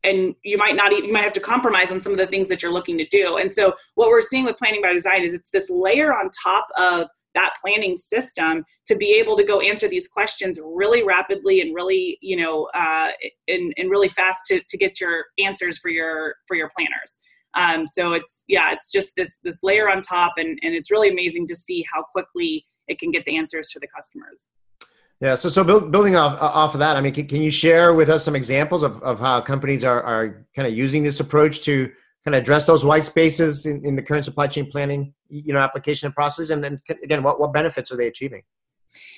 and 0.05 0.35
you 0.43 0.59
might 0.59 0.75
not 0.75 0.93
you 0.93 1.13
might 1.13 1.23
have 1.25 1.33
to 1.33 1.41
compromise 1.41 1.93
on 1.93 2.01
some 2.01 2.13
of 2.13 2.19
the 2.19 2.27
things 2.27 2.49
that 2.49 2.63
you're 2.63 2.73
looking 2.73 2.99
to 2.99 3.07
do. 3.07 3.37
And 3.37 3.53
so 3.53 3.75
what 3.95 4.09
we're 4.09 4.21
seeing 4.21 4.45
with 4.45 4.57
planning 4.57 4.83
by 4.83 4.93
design 4.93 5.23
is 5.23 5.33
it's 5.35 5.51
this 5.51 5.71
layer 5.71 6.13
on 6.13 6.31
top 6.43 6.67
of 6.77 7.09
that 7.35 7.51
planning 7.61 7.97
system 7.97 8.65
to 8.87 8.97
be 8.97 9.15
able 9.15 9.37
to 9.37 9.45
go 9.45 9.61
answer 9.61 9.89
these 9.89 10.09
questions 10.09 10.59
really 10.63 11.03
rapidly 11.03 11.61
and 11.61 11.75
really 11.75 12.19
you 12.21 12.37
know 12.37 12.69
uh, 12.75 13.11
and, 13.49 13.73
and 13.77 13.91
really 13.91 14.09
fast 14.09 14.41
to, 14.47 14.61
to 14.69 14.77
get 14.77 15.01
your 15.01 15.25
answers 15.39 15.79
for 15.79 15.91
your 15.91 16.37
for 16.47 16.57
your 16.57 16.71
planners 16.77 17.21
um, 17.55 17.87
so 17.87 18.13
it's 18.13 18.45
yeah 18.49 18.73
it's 18.73 18.91
just 18.91 19.15
this 19.17 19.39
this 19.45 19.59
layer 19.63 19.91
on 19.91 20.03
top 20.03 20.33
and 20.37 20.59
and 20.63 20.75
it's 20.75 20.91
really 20.91 21.11
amazing 21.11 21.47
to 21.47 21.55
see 21.55 21.85
how 21.93 22.03
quickly 22.03 22.67
it 22.89 22.99
can 22.99 23.11
get 23.11 23.25
the 23.25 23.37
answers 23.37 23.71
for 23.71 23.81
the 23.81 23.89
customers 23.89 24.49
yeah. 25.23 25.37
So, 25.37 25.49
so 25.49 25.63
build, 25.63 25.93
building 25.93 26.17
off 26.17 26.37
off 26.43 26.75
of 26.75 26.81
that, 26.81 26.97
I 26.97 27.01
mean, 27.01 27.15
can, 27.15 27.29
can 27.29 27.41
you 27.41 27.51
share 27.53 27.95
with 27.95 28.09
us 28.09 28.25
some 28.25 28.35
examples 28.35 28.83
of, 28.83 29.01
of 29.05 29.21
how 29.21 29.41
companies 29.41 29.85
are, 29.85 30.03
are 30.03 30.45
kind 30.57 30.67
of 30.67 30.75
using 30.75 31.05
this 31.05 31.21
approach 31.21 31.63
to 31.63 31.93
kind 32.25 32.35
of 32.35 32.43
address 32.43 32.65
those 32.65 32.85
white 32.85 33.05
spaces 33.05 33.67
in, 33.67 33.85
in 33.85 33.97
the 33.97 34.03
current 34.03 34.25
supply 34.25 34.47
chain 34.47 34.71
planning, 34.71 35.13
you 35.29 35.53
know, 35.53 35.61
application 35.61 36.07
and 36.07 36.15
process? 36.15 36.51
And 36.51 36.63
then 36.63 36.81
again, 37.03 37.23
what, 37.23 37.41
what 37.41 37.53
benefits 37.53 37.91
are 37.91 37.97
they 37.97 38.07
achieving? 38.07 38.43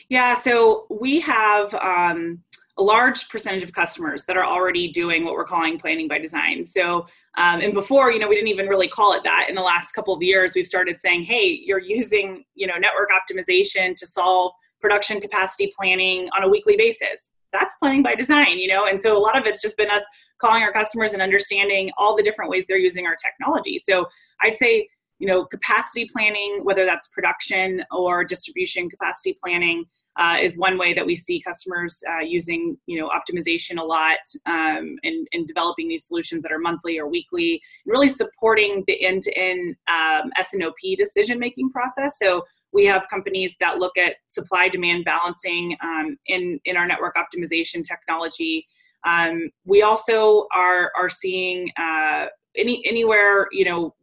Yeah, 0.08 0.34
so 0.34 0.86
we 0.90 1.20
have 1.20 1.74
um, 1.74 2.42
a 2.78 2.82
large 2.82 3.28
percentage 3.28 3.62
of 3.62 3.72
customers 3.72 4.24
that 4.24 4.36
are 4.36 4.44
already 4.44 4.90
doing 4.90 5.24
what 5.24 5.34
we're 5.34 5.44
calling 5.44 5.78
planning 5.78 6.08
by 6.08 6.18
design. 6.18 6.66
So, 6.66 7.06
um, 7.36 7.60
and 7.60 7.72
before, 7.72 8.10
you 8.10 8.18
know, 8.18 8.28
we 8.28 8.34
didn't 8.34 8.48
even 8.48 8.66
really 8.66 8.88
call 8.88 9.12
it 9.12 9.22
that. 9.24 9.46
In 9.48 9.54
the 9.54 9.62
last 9.62 9.92
couple 9.92 10.14
of 10.14 10.22
years, 10.22 10.52
we've 10.54 10.66
started 10.66 11.00
saying, 11.00 11.24
hey, 11.24 11.60
you're 11.64 11.78
using, 11.84 12.44
you 12.54 12.66
know, 12.66 12.76
network 12.76 13.10
optimization 13.10 13.94
to 13.96 14.06
solve 14.06 14.52
production 14.80 15.20
capacity 15.20 15.72
planning 15.76 16.28
on 16.36 16.42
a 16.42 16.48
weekly 16.48 16.76
basis. 16.76 17.32
That's 17.54 17.76
planning 17.76 18.02
by 18.02 18.14
design, 18.14 18.58
you 18.58 18.68
know, 18.68 18.86
and 18.86 19.02
so 19.02 19.16
a 19.16 19.18
lot 19.18 19.38
of 19.38 19.46
it's 19.46 19.62
just 19.62 19.76
been 19.76 19.90
us 19.90 20.02
calling 20.38 20.62
our 20.62 20.72
customers 20.72 21.12
and 21.12 21.22
understanding 21.22 21.90
all 21.96 22.16
the 22.16 22.22
different 22.22 22.50
ways 22.50 22.66
they're 22.68 22.76
using 22.76 23.06
our 23.06 23.16
technology. 23.16 23.78
So 23.78 24.06
I'd 24.42 24.56
say, 24.56 24.88
you 25.20 25.28
know, 25.28 25.44
capacity 25.46 26.08
planning, 26.12 26.60
whether 26.64 26.84
that's 26.84 27.08
production 27.08 27.84
or 27.90 28.24
distribution 28.24 28.90
capacity 28.90 29.38
planning, 29.42 29.84
uh, 30.16 30.38
is 30.40 30.58
one 30.58 30.78
way 30.78 30.94
that 30.94 31.04
we 31.04 31.16
see 31.16 31.40
customers 31.40 32.02
uh, 32.08 32.20
using 32.20 32.76
you 32.86 33.00
know 33.00 33.08
optimization 33.08 33.78
a 33.78 33.84
lot 33.84 34.18
um, 34.46 34.96
and, 35.02 35.26
and, 35.32 35.46
developing 35.48 35.88
these 35.88 36.06
solutions 36.06 36.42
that 36.42 36.52
are 36.52 36.58
monthly 36.58 36.98
or 36.98 37.08
weekly 37.08 37.60
and 37.84 37.92
really 37.92 38.08
supporting 38.08 38.84
the 38.86 39.04
end-to-end 39.04 39.74
um, 39.88 40.30
S&OP 40.38 40.96
decision 40.96 41.38
making 41.38 41.68
process 41.70 42.16
so 42.18 42.42
we 42.74 42.84
have 42.84 43.06
companies 43.08 43.56
that 43.60 43.78
look 43.78 43.96
at 43.96 44.16
supply 44.26 44.68
demand 44.68 45.04
balancing 45.04 45.76
um, 45.82 46.18
in 46.26 46.60
in 46.64 46.76
our 46.76 46.86
network 46.86 47.14
optimization 47.14 47.82
technology. 47.82 48.66
Um, 49.06 49.48
we 49.64 49.82
also 49.82 50.46
are 50.54 50.90
are 50.98 51.08
seeing 51.08 51.70
uh, 51.78 52.26
any 52.56 52.84
anywhere 52.84 53.48
you 53.52 53.64
know 53.64 53.94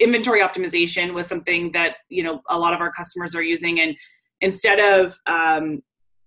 inventory 0.00 0.40
optimization 0.40 1.14
was 1.14 1.26
something 1.26 1.70
that 1.72 1.96
you 2.08 2.22
know 2.22 2.42
a 2.50 2.58
lot 2.58 2.74
of 2.74 2.80
our 2.80 2.92
customers 2.92 3.34
are 3.34 3.42
using. 3.42 3.80
And 3.80 3.96
instead 4.40 4.80
of 4.80 5.16
um, 5.26 5.80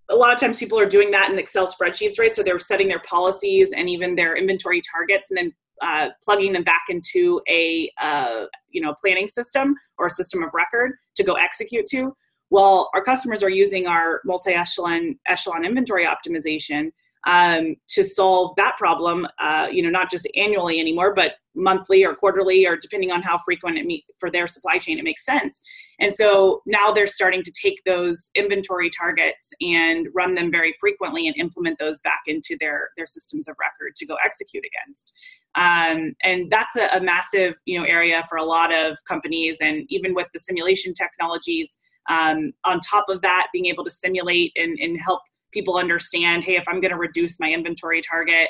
a 0.10 0.16
lot 0.16 0.34
of 0.34 0.40
times 0.40 0.58
people 0.58 0.80
are 0.80 0.88
doing 0.88 1.12
that 1.12 1.30
in 1.30 1.38
excel 1.38 1.68
spreadsheets 1.68 2.18
right? 2.18 2.34
So 2.34 2.44
they're 2.44 2.60
setting 2.60 2.88
their 2.88 3.02
policies 3.02 3.74
and 3.76 3.90
even 3.90 4.16
their 4.16 4.38
inventory 4.38 4.82
targets 4.90 5.30
and 5.30 5.38
then 5.38 5.52
uh, 5.82 6.10
plugging 6.24 6.54
them 6.54 6.64
back 6.64 6.84
into 6.90 7.42
a 7.50 7.90
uh, 8.02 8.46
you 8.70 8.82
know 8.82 8.94
planning 9.00 9.28
system 9.28 9.76
or 9.98 10.08
a 10.08 10.12
system 10.12 10.44
of 10.44 10.50
record 10.54 10.94
to 11.16 11.24
go 11.24 11.34
execute 11.34 11.86
to 11.86 12.16
well 12.50 12.90
our 12.94 13.04
customers 13.04 13.44
are 13.44 13.50
using 13.50 13.88
our 13.88 14.22
multi-echelon 14.26 15.18
echelon 15.28 15.66
inventory 15.66 16.06
optimization 16.06 16.92
um, 17.28 17.76
to 17.90 18.04
solve 18.04 18.56
that 18.56 18.78
problem, 18.78 19.28
uh, 19.40 19.68
you 19.70 19.84
know, 19.84 19.90
not 19.90 20.10
just 20.10 20.28
annually 20.36 20.80
anymore, 20.80 21.14
but 21.14 21.34
monthly 21.56 22.06
or 22.06 22.16
quarterly, 22.16 22.66
or 22.66 22.78
depending 22.78 23.12
on 23.12 23.22
how 23.22 23.38
frequent 23.40 23.78
it 23.78 23.86
meet 23.86 24.06
for 24.18 24.32
their 24.32 24.48
supply 24.48 24.78
chain, 24.78 24.98
it 24.98 25.04
makes 25.04 25.26
sense. 25.26 25.62
And 26.00 26.14
so 26.14 26.62
now 26.66 26.92
they're 26.92 27.08
starting 27.08 27.44
to 27.44 27.52
take 27.52 27.84
those 27.86 28.30
inventory 28.36 28.90
targets 28.90 29.52
and 29.60 30.08
run 30.14 30.36
them 30.36 30.52
very 30.52 30.74
frequently 30.80 31.28
and 31.28 31.36
implement 31.38 31.80
those 31.80 32.00
back 32.02 32.22
into 32.28 32.56
their 32.60 32.90
their 32.96 33.08
systems 33.08 33.48
of 33.48 33.56
record 33.60 33.96
to 33.98 34.06
go 34.06 34.16
execute 34.24 34.64
against. 34.64 35.12
Um, 35.58 36.16
and 36.24 36.50
that's 36.50 36.78
a, 36.78 36.88
a 36.96 37.02
massive, 37.02 37.56
you 37.66 37.80
know, 37.80 37.86
area 37.86 38.24
for 38.30 38.38
a 38.38 38.46
lot 38.46 38.74
of 38.74 38.98
companies, 39.08 39.58
and 39.60 39.86
even 39.90 40.14
with 40.14 40.28
the 40.34 40.40
simulation 40.40 40.94
technologies. 40.94 41.80
Um, 42.10 42.54
on 42.64 42.80
top 42.80 43.10
of 43.10 43.22
that, 43.24 43.48
being 43.52 43.66
able 43.66 43.84
to 43.84 43.90
simulate 43.90 44.54
and, 44.56 44.78
and 44.80 44.98
help 45.02 45.20
people 45.52 45.78
understand 45.78 46.44
hey 46.44 46.56
if 46.56 46.64
i'm 46.68 46.80
going 46.80 46.92
to 46.92 46.98
reduce 46.98 47.40
my 47.40 47.50
inventory 47.50 48.02
target 48.02 48.48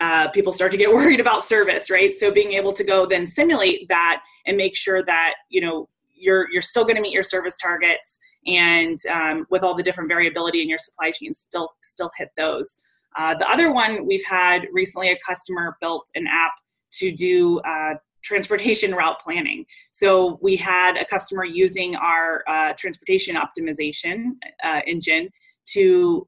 uh, 0.00 0.28
people 0.28 0.52
start 0.52 0.72
to 0.72 0.76
get 0.76 0.92
worried 0.98 1.20
about 1.20 1.44
service 1.44 1.90
right 1.90 2.14
so 2.14 2.30
being 2.30 2.52
able 2.52 2.72
to 2.72 2.84
go 2.84 3.06
then 3.06 3.26
simulate 3.26 3.88
that 3.88 4.22
and 4.46 4.56
make 4.56 4.76
sure 4.76 5.02
that 5.02 5.34
you 5.48 5.60
know 5.60 5.88
you're 6.14 6.50
you're 6.52 6.62
still 6.62 6.84
going 6.84 6.96
to 6.96 7.02
meet 7.02 7.12
your 7.12 7.22
service 7.22 7.56
targets 7.58 8.18
and 8.46 8.98
um, 9.06 9.46
with 9.50 9.62
all 9.62 9.74
the 9.74 9.82
different 9.82 10.08
variability 10.08 10.60
in 10.60 10.68
your 10.68 10.78
supply 10.78 11.10
chain 11.10 11.34
still 11.34 11.70
still 11.82 12.10
hit 12.18 12.28
those 12.36 12.80
uh, 13.16 13.34
the 13.34 13.48
other 13.48 13.72
one 13.72 14.06
we've 14.06 14.24
had 14.24 14.66
recently 14.72 15.10
a 15.10 15.18
customer 15.18 15.76
built 15.80 16.10
an 16.14 16.26
app 16.26 16.52
to 16.92 17.12
do 17.12 17.60
uh, 17.60 17.94
transportation 18.22 18.94
route 18.94 19.20
planning. 19.20 19.66
So 19.90 20.38
we 20.42 20.56
had 20.56 20.96
a 20.96 21.04
customer 21.04 21.44
using 21.44 21.94
our 21.96 22.42
uh, 22.48 22.72
transportation 22.76 23.36
optimization 23.36 24.32
uh, 24.64 24.80
engine 24.86 25.28
to 25.66 26.26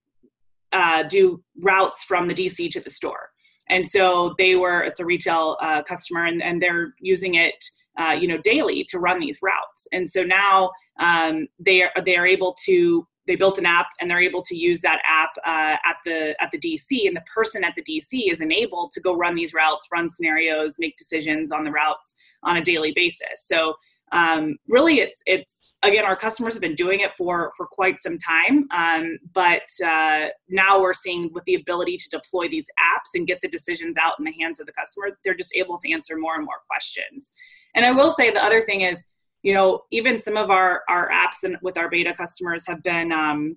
uh, 0.73 1.05
do 1.05 1.43
routes 1.63 2.05
from 2.05 2.29
the 2.29 2.35
DC 2.35 2.71
to 2.71 2.81
the 2.81 2.91
store. 2.91 3.31
And 3.69 3.87
so 3.87 4.35
they 4.39 4.55
were, 4.55 4.83
it's 4.83 5.01
a 5.01 5.05
retail 5.05 5.57
customer 5.89 6.27
and, 6.27 6.43
and 6.43 6.63
they're 6.63 6.95
using 7.01 7.35
it, 7.35 7.65
uh, 7.99 8.17
you 8.19 8.29
know, 8.29 8.39
daily 8.39 8.85
to 8.85 8.99
run 8.99 9.19
these 9.19 9.41
routes. 9.43 9.89
And 9.93 10.09
so 10.09 10.23
now 10.23 10.71
um, 11.01 11.49
they 11.59 11.83
are, 11.83 11.91
they 12.05 12.17
are 12.17 12.27
able 12.27 12.55
to, 12.67 13.07
they 13.27 13.37
built 13.37 13.59
an 13.59 13.67
app 13.67 13.89
and 14.01 14.11
they're 14.11 14.21
able 14.21 14.43
to 14.43 14.57
use 14.57 14.81
that 14.81 15.01
app 15.07 15.31
uh, 15.45 15.77
at 15.85 15.97
the 16.05 16.37
at 16.41 16.51
the 16.51 16.59
DC, 16.59 17.07
and 17.07 17.17
the 17.17 17.25
person 17.33 17.65
at 17.65 17.75
the 17.77 17.83
DC 17.83 18.33
is 18.33 18.41
enabled 18.41 18.93
to 18.93 19.01
go 19.01 19.17
run 19.17 19.35
these 19.35 19.55
routes, 19.55 19.89
run 19.93 20.11
scenarios, 20.11 20.77
make 20.79 20.97
decisions 20.97 21.53
on 21.53 21.65
the 21.65 21.71
routes 21.71 22.17
on 22.43 22.57
a 22.57 22.63
daily 22.63 22.93
basis. 22.95 23.47
So 23.47 23.75
um, 24.13 24.57
really, 24.69 25.01
it's 25.01 25.23
it's 25.27 25.59
again, 25.83 26.05
our 26.05 26.17
customers 26.17 26.55
have 26.55 26.61
been 26.61 26.75
doing 26.75 27.01
it 27.01 27.13
for 27.17 27.53
for 27.57 27.67
quite 27.67 28.01
some 28.01 28.19
time, 28.19 28.69
um, 28.71 29.19
but 29.33 29.69
uh, 29.85 30.29
now 30.49 30.81
we're 30.81 30.95
seeing 30.95 31.31
with 31.33 31.45
the 31.45 31.55
ability 31.55 31.97
to 31.97 32.09
deploy 32.11 32.49
these 32.49 32.67
apps 32.79 33.15
and 33.15 33.27
get 33.27 33.41
the 33.43 33.49
decisions 33.49 33.97
out 33.99 34.15
in 34.19 34.25
the 34.25 34.35
hands 34.41 34.61
of 34.61 34.67
the 34.67 34.73
customer, 34.73 35.19
they're 35.25 35.35
just 35.35 35.55
able 35.55 35.79
to 35.79 35.93
answer 35.93 36.17
more 36.17 36.37
and 36.37 36.45
more 36.45 36.61
questions. 36.69 37.33
And 37.75 37.85
I 37.85 37.91
will 37.91 38.11
say 38.11 38.31
the 38.31 38.43
other 38.43 38.63
thing 38.63 38.83
is, 38.83 39.03
you 39.47 39.55
know, 39.55 39.83
even 39.93 40.19
some 40.19 40.37
of 40.37 40.51
our 40.51 40.83
our 40.89 41.09
apps 41.09 41.45
and 41.45 41.57
with 41.63 41.79
our 41.79 41.89
beta 41.89 42.13
customers 42.13 42.67
have 42.67 42.83
been 42.83 43.13
um, 43.13 43.57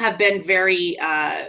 have 0.00 0.18
been 0.18 0.42
very 0.42 0.98
uh, 0.98 1.44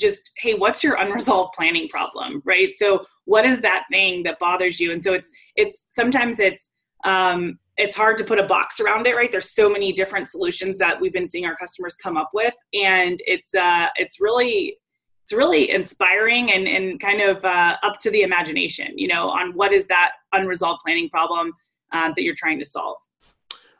just 0.00 0.30
hey 0.38 0.54
what's 0.54 0.82
your 0.82 0.94
unresolved 0.94 1.52
planning 1.54 1.88
problem 1.88 2.40
right? 2.46 2.72
So 2.72 3.04
what 3.26 3.44
is 3.44 3.60
that 3.60 3.84
thing 3.90 4.22
that 4.22 4.38
bothers 4.38 4.80
you? 4.80 4.92
And 4.92 5.02
so 5.02 5.12
it's 5.12 5.30
it's 5.56 5.84
sometimes 5.90 6.40
it's 6.40 6.70
um, 7.04 7.58
it's 7.76 7.94
hard 7.94 8.16
to 8.16 8.24
put 8.24 8.38
a 8.38 8.46
box 8.46 8.80
around 8.80 9.06
it 9.06 9.14
right? 9.14 9.30
There's 9.30 9.50
so 9.50 9.68
many 9.68 9.92
different 9.92 10.30
solutions 10.30 10.78
that 10.78 10.98
we've 10.98 11.12
been 11.12 11.28
seeing 11.28 11.44
our 11.44 11.56
customers 11.56 11.96
come 11.96 12.16
up 12.16 12.30
with. 12.32 12.54
And 12.72 13.20
it's 13.26 13.54
uh 13.54 13.88
it's 13.96 14.22
really 14.22 14.78
it's 15.22 15.34
really 15.34 15.70
inspiring 15.70 16.50
and, 16.50 16.66
and 16.66 16.98
kind 16.98 17.20
of 17.20 17.44
uh, 17.44 17.76
up 17.82 17.98
to 17.98 18.10
the 18.10 18.22
imagination 18.22 18.88
you 18.96 19.06
know 19.06 19.28
on 19.28 19.52
what 19.52 19.70
is 19.70 19.86
that 19.88 20.12
unresolved 20.32 20.80
planning 20.82 21.10
problem 21.10 21.52
um, 21.92 22.12
that 22.16 22.22
you're 22.22 22.34
trying 22.36 22.58
to 22.58 22.64
solve. 22.64 22.98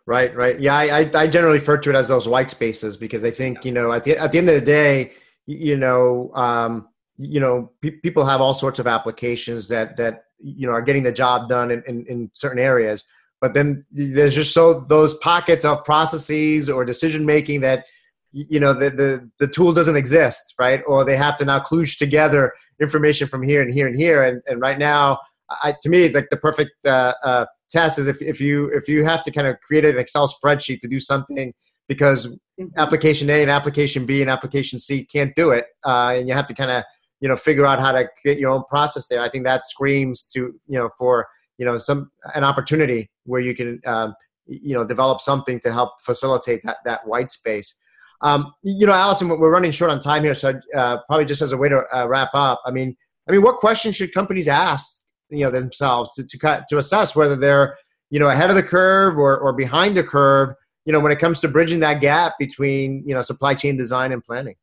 Right 0.05 0.35
right. 0.35 0.59
Yeah 0.59 0.75
I, 0.75 1.09
I 1.14 1.27
generally 1.29 1.59
refer 1.59 1.79
to 1.79 1.90
it 1.90 1.96
as 1.96 2.09
those 2.09 2.27
white 2.27 2.51
spaces 2.51 2.96
because 2.96 3.22
i 3.22 3.31
think 3.31 3.64
you 3.64 3.70
know 3.70 3.92
at 3.92 4.03
the, 4.03 4.18
at 4.18 4.33
the 4.33 4.38
end 4.38 4.48
of 4.48 4.57
the 4.57 4.66
day 4.66 5.12
you 5.46 5.77
know 5.77 6.33
um, 6.35 6.88
you 7.18 7.40
know 7.40 7.70
pe- 7.81 8.01
people 8.03 8.25
have 8.25 8.40
all 8.40 8.55
sorts 8.55 8.79
of 8.79 8.87
applications 8.87 9.68
that 9.68 9.96
that 9.96 10.25
you 10.42 10.66
know 10.66 10.72
are 10.72 10.83
getting 10.83 11.03
the 11.03 11.12
job 11.12 11.48
done 11.48 11.70
in, 11.70 11.83
in, 11.87 12.07
in 12.07 12.31
certain 12.33 12.59
areas. 12.59 13.05
But 13.40 13.55
then 13.55 13.85
there's 13.90 14.35
just 14.35 14.55
so 14.55 14.81
those 14.81 15.14
pockets 15.18 15.64
of 15.64 15.85
processes 15.85 16.70
or 16.70 16.85
decision 16.85 17.27
making 17.27 17.61
that 17.62 17.87
you 18.33 18.61
know 18.61 18.72
the, 18.72 18.90
the 18.90 19.31
the 19.38 19.48
tool 19.48 19.72
doesn't 19.72 19.96
exist 19.96 20.55
right? 20.59 20.83
Or 20.87 21.05
they 21.05 21.16
have 21.16 21.38
to 21.38 21.44
now 21.44 21.61
kludge 21.61 21.98
together 21.98 22.53
information 22.81 23.29
from 23.29 23.42
here 23.42 23.62
and 23.62 23.72
here 23.72 23.87
and 23.87 23.96
here. 23.96 24.25
And, 24.25 24.42
and 24.46 24.61
right 24.61 24.79
now 24.79 25.18
I, 25.62 25.75
to 25.83 25.88
me 25.88 26.05
it's 26.05 26.14
like 26.14 26.31
the 26.31 26.37
perfect 26.37 26.72
uh, 26.87 27.14
uh, 27.22 27.46
test 27.73 27.99
is 27.99 28.07
if, 28.09 28.21
if 28.23 28.41
you 28.41 28.67
if 28.69 28.89
you 28.89 29.05
have 29.05 29.23
to 29.25 29.31
kind 29.31 29.47
of 29.47 29.57
create 29.61 29.85
an 29.85 29.99
excel 29.99 30.29
spreadsheet 30.29 30.81
to 30.81 30.89
do 30.89 31.01
something 31.01 31.53
because 31.89 32.27
mm-hmm. 32.61 32.67
application 32.77 33.29
a 33.31 33.43
and 33.43 33.51
application 33.51 34.07
b 34.07 34.21
and 34.21 34.31
application 34.31 34.79
c 34.79 35.05
can't 35.05 35.35
do 35.35 35.51
it 35.51 35.67
uh, 35.85 36.15
and 36.17 36.29
you 36.29 36.35
have 36.35 36.47
to 36.47 36.55
kind 36.55 36.71
of 36.71 36.85
you 37.21 37.29
know 37.29 37.37
figure 37.37 37.67
out 37.67 37.81
how 37.81 37.93
to 37.93 38.07
get 38.25 38.39
your 38.39 38.51
own 38.51 38.63
process 38.69 39.07
there 39.09 39.21
i 39.21 39.29
think 39.29 39.45
that 39.45 39.67
screams 39.67 40.31
to 40.31 40.55
you 40.69 40.79
know 40.79 40.91
for 40.99 41.27
you 41.59 41.67
know 41.67 41.79
some 41.79 42.11
an 42.35 42.45
opportunity 42.45 43.11
where 43.25 43.41
you 43.41 43.55
can 43.55 43.81
um, 43.87 44.15
you 44.47 44.75
know 44.75 44.85
develop 44.85 45.21
something 45.21 45.61
to 45.61 45.73
help 45.73 46.01
facilitate 46.01 46.63
that 46.65 46.79
that 46.85 47.07
white 47.07 47.31
space. 47.31 47.75
Um, 48.21 48.53
you 48.63 48.87
know, 48.87 48.93
Allison, 48.93 49.29
we're 49.29 49.51
running 49.51 49.73
short 49.73 49.91
on 49.91 50.01
time 50.01 50.23
here, 50.23 50.35
so 50.35 50.61
uh, 50.77 50.99
probably 51.09 51.25
just 51.25 51.43
as 51.43 51.53
a 51.53 51.57
way 51.57 51.69
to 51.69 51.85
uh, 51.97 52.07
wrap 52.07 52.31
up. 52.35 52.61
I 52.65 52.71
mean, 52.71 52.97
I 53.29 53.33
mean, 53.33 53.43
what 53.43 53.57
questions 53.57 53.97
should 53.97 54.15
companies 54.15 54.49
ask 54.49 55.02
you 55.33 55.45
know 55.45 55.51
themselves 55.51 56.14
to 56.14 56.25
to, 56.25 56.38
cut 56.38 56.64
to 56.68 56.79
assess 56.79 57.16
whether 57.16 57.37
they're 57.37 57.77
you 58.11 58.21
know 58.21 58.29
ahead 58.29 58.51
of 58.51 58.57
the 58.57 58.62
curve 58.62 59.16
or, 59.16 59.38
or 59.38 59.53
behind 59.53 59.97
the 59.97 60.05
curve 60.05 60.55
you 60.85 60.92
know 60.92 61.01
when 61.01 61.12
it 61.12 61.18
comes 61.18 61.40
to 61.40 61.49
bridging 61.49 61.81
that 61.81 62.01
gap 62.01 62.35
between 62.38 63.03
you 63.07 63.14
know 63.14 63.23
supply 63.23 63.55
chain 63.55 63.77
design 63.77 64.12
and 64.12 64.23
planning 64.23 64.55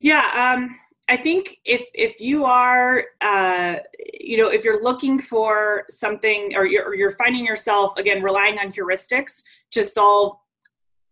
yeah 0.00 0.54
um, 0.54 0.76
I 1.08 1.16
think 1.16 1.58
if 1.64 1.82
if 1.94 2.20
you 2.20 2.44
are, 2.44 3.04
uh, 3.20 3.76
you 4.12 4.38
know, 4.38 4.48
if 4.48 4.64
you're 4.64 4.82
looking 4.82 5.20
for 5.20 5.84
something, 5.88 6.54
or 6.56 6.66
you're, 6.66 6.84
or 6.84 6.96
you're 6.96 7.12
finding 7.12 7.44
yourself 7.44 7.96
again 7.96 8.22
relying 8.22 8.58
on 8.58 8.72
heuristics 8.72 9.42
to 9.70 9.84
solve 9.84 10.36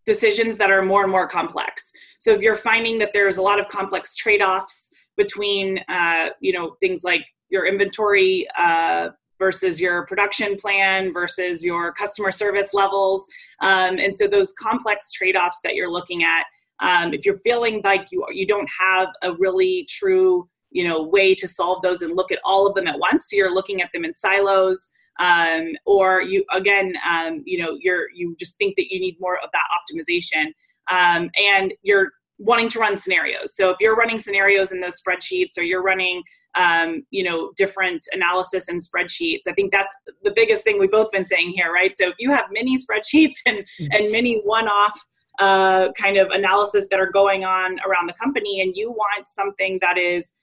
decisions 0.05 0.57
that 0.57 0.69
are 0.69 0.81
more 0.81 1.03
and 1.03 1.11
more 1.11 1.27
complex. 1.27 1.91
So 2.19 2.31
if 2.31 2.41
you're 2.41 2.55
finding 2.55 2.99
that 2.99 3.11
there's 3.13 3.37
a 3.37 3.41
lot 3.41 3.59
of 3.59 3.67
complex 3.69 4.15
trade-offs 4.15 4.91
between, 5.17 5.79
uh, 5.87 6.29
you 6.41 6.53
know, 6.53 6.75
things 6.79 7.03
like 7.03 7.25
your 7.55 7.65
inventory 7.65 8.47
uh, 8.57 9.09
versus 9.39 9.81
your 9.81 10.05
production 10.05 10.55
plan 10.55 11.13
versus 11.13 11.63
your 11.63 11.91
customer 11.93 12.31
service 12.31 12.73
levels. 12.73 13.27
Um, 13.61 13.97
and 13.97 14.15
so 14.15 14.27
those 14.27 14.53
complex 14.53 15.11
trade 15.11 15.35
offs 15.35 15.59
that 15.63 15.75
you're 15.75 15.91
looking 15.91 16.23
at, 16.23 16.45
um, 16.81 17.13
if 17.13 17.25
you're 17.25 17.37
feeling 17.37 17.81
like 17.83 18.07
you, 18.11 18.25
you 18.31 18.45
don't 18.45 18.69
have 18.79 19.07
a 19.23 19.33
really 19.33 19.87
true 19.89 20.47
you 20.75 20.83
know 20.83 21.01
way 21.01 21.33
to 21.33 21.47
solve 21.47 21.81
those 21.81 22.01
and 22.01 22.15
look 22.15 22.31
at 22.33 22.39
all 22.43 22.67
of 22.67 22.75
them 22.75 22.85
at 22.85 22.99
once 22.99 23.29
so 23.29 23.37
you're 23.37 23.53
looking 23.53 23.81
at 23.81 23.89
them 23.93 24.03
in 24.03 24.13
silos 24.13 24.89
um, 25.19 25.71
or 25.85 26.21
you 26.21 26.43
again 26.53 26.93
um, 27.09 27.41
you 27.45 27.57
know 27.57 27.77
you're 27.79 28.07
you 28.13 28.35
just 28.37 28.57
think 28.57 28.75
that 28.75 28.91
you 28.91 28.99
need 28.99 29.15
more 29.19 29.37
of 29.37 29.49
that 29.53 29.63
optimization 29.77 30.47
um, 30.91 31.29
and 31.51 31.73
you're 31.81 32.11
wanting 32.39 32.67
to 32.67 32.79
run 32.79 32.97
scenarios 32.97 33.55
so 33.55 33.69
if 33.69 33.77
you're 33.79 33.95
running 33.95 34.19
scenarios 34.19 34.73
in 34.73 34.81
those 34.81 35.01
spreadsheets 35.01 35.57
or 35.57 35.61
you're 35.63 35.81
running 35.81 36.21
um, 36.55 37.05
you 37.11 37.23
know 37.23 37.51
different 37.55 38.05
analysis 38.11 38.67
and 38.67 38.81
spreadsheets. 38.81 39.41
I 39.47 39.53
think 39.53 39.71
that's 39.71 39.93
the 40.23 40.31
biggest 40.31 40.63
thing 40.63 40.79
we've 40.79 40.91
both 40.91 41.11
been 41.11 41.25
saying 41.25 41.51
here 41.51 41.71
right? 41.71 41.93
So 41.97 42.09
if 42.09 42.15
you 42.19 42.31
have 42.31 42.45
many 42.51 42.77
spreadsheets 42.77 43.35
and 43.45 43.59
mm. 43.79 43.87
and 43.91 44.11
many 44.11 44.41
one-off 44.43 44.99
uh, 45.39 45.91
kind 45.93 46.17
of 46.17 46.29
analysis 46.29 46.87
that 46.89 46.99
are 46.99 47.11
going 47.11 47.43
on 47.43 47.77
around 47.85 48.07
the 48.07 48.13
company 48.13 48.61
and 48.61 48.75
you 48.75 48.91
want 48.91 49.27
something 49.27 49.77
that 49.81 49.97
is 49.97 50.33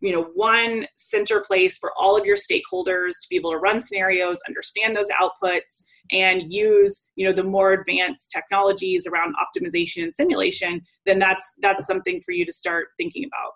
you 0.00 0.12
know 0.12 0.30
one 0.34 0.86
center 0.96 1.40
place 1.40 1.76
for 1.76 1.92
all 1.98 2.16
of 2.16 2.24
your 2.24 2.36
stakeholders 2.36 3.10
to 3.20 3.26
be 3.28 3.36
able 3.36 3.50
to 3.50 3.58
run 3.58 3.80
scenarios 3.80 4.38
understand 4.46 4.96
those 4.96 5.08
outputs 5.20 5.82
and 6.12 6.52
use 6.52 7.06
you 7.16 7.26
know 7.26 7.32
the 7.32 7.42
more 7.42 7.72
advanced 7.72 8.30
technologies 8.30 9.06
around 9.06 9.34
optimization 9.34 10.04
and 10.04 10.14
simulation 10.14 10.80
then 11.04 11.18
that's 11.18 11.54
that's 11.60 11.86
something 11.86 12.20
for 12.24 12.32
you 12.32 12.46
to 12.46 12.52
start 12.52 12.88
thinking 12.96 13.24
about 13.24 13.52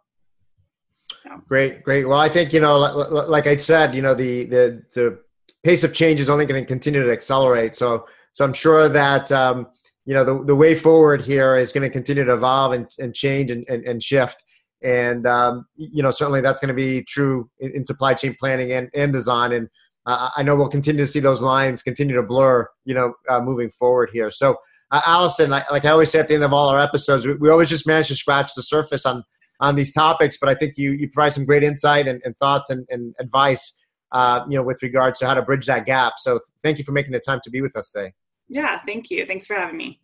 great 1.49 1.83
great. 1.83 2.07
Well 2.07 2.19
i 2.19 2.29
think 2.29 2.53
you 2.53 2.61
know 2.61 2.79
like 2.79 3.47
i 3.47 3.57
said 3.57 3.95
you 3.95 4.03
know 4.03 4.15
the 4.15 4.45
the, 4.45 4.83
the 4.95 5.21
pace 5.65 5.85
of 5.85 5.95
change 5.95 6.21
is 6.21 6.29
only 6.29 6.45
going 6.45 6.61
to 6.61 6.67
continue 6.67 7.03
to 7.03 7.13
accelerate. 7.13 7.75
So 7.75 8.07
so 8.33 8.45
i'm 8.45 8.53
sure 8.53 8.89
that 8.89 9.31
um, 9.33 9.67
you 10.05 10.15
know 10.15 10.25
the, 10.25 10.45
the 10.45 10.57
way 10.57 10.75
forward 10.75 11.23
here 11.23 11.57
is 11.57 11.73
going 11.73 11.83
to 11.83 11.91
continue 11.91 12.25
to 12.25 12.35
evolve 12.35 12.73
and, 12.73 12.89
and 12.99 13.15
change 13.15 13.51
and, 13.51 13.65
and, 13.69 13.85
and 13.87 14.03
shift. 14.03 14.43
And 14.83 15.27
um, 15.27 15.67
you 15.77 16.03
know 16.03 16.11
certainly 16.11 16.41
that's 16.41 16.61
going 16.61 16.69
to 16.69 16.75
be 16.75 17.03
true 17.05 17.49
in, 17.61 17.73
in, 17.73 17.85
supply 17.85 18.15
chain 18.15 18.35
planning 18.39 18.73
and, 18.73 18.91
and 18.95 19.13
design. 19.13 19.53
And 19.53 19.69
uh, 20.07 20.31
i 20.37 20.43
know 20.43 20.57
we'll 20.57 20.69
continue 20.69 21.03
to 21.03 21.07
see 21.07 21.21
those 21.21 21.43
lines 21.43 21.83
continue 21.83 22.17
to 22.17 22.23
blur 22.23 22.69
you 22.85 22.95
know 22.95 23.15
uh, 23.29 23.41
moving 23.41 23.71
forward 23.71 24.11
here. 24.13 24.31
So 24.31 24.57
uh, 24.91 25.01
allison 25.07 25.51
like, 25.51 25.71
like, 25.71 25.85
i 25.85 25.91
always 25.91 26.11
say 26.11 26.19
at 26.19 26.29
the 26.29 26.35
end 26.35 26.45
of 26.45 26.53
all 26.53 26.69
our 26.69 26.79
episodes 26.79 27.25
we, 27.25 27.35
we, 27.35 27.49
always 27.49 27.71
just 27.71 27.87
manage 27.87 28.09
to 28.09 28.17
scratch 28.17 28.55
the 28.55 28.63
surface 28.63 29.07
on 29.07 29.25
on 29.63 29.75
these 29.75 29.93
topics 29.93 30.37
but 30.39 30.49
i 30.49 30.55
think 30.55 30.77
you 30.77 30.93
you 30.93 31.09
provide 31.09 31.33
some 31.33 31.47
great 31.47 31.63
insight 31.63 32.07
and, 32.07 32.21
and 32.25 32.37
thoughts 32.37 32.69
and, 32.69 32.87
and 32.91 33.15
advice 33.19 33.79
uh, 34.13 34.45
you 34.49 34.57
know 34.59 34.63
with 34.63 34.83
regards 34.83 35.19
to 35.19 35.27
how 35.27 35.33
to 35.33 35.41
bridge 35.41 35.67
that 35.67 35.87
gap 35.87 36.15
so 36.19 36.39
thank 36.63 36.77
you 36.77 36.85
for 36.85 36.93
making 36.93 37.13
the 37.13 37.21
time 37.21 37.41
to 37.43 37.49
be 37.49 37.63
with 37.63 37.75
us 37.77 37.91
today 37.91 38.13
yeah 38.49 38.79
thank 38.85 39.11
you 39.11 39.25
thanks 39.27 39.47
for 39.47 39.55
having 39.55 39.77
me 39.79 39.99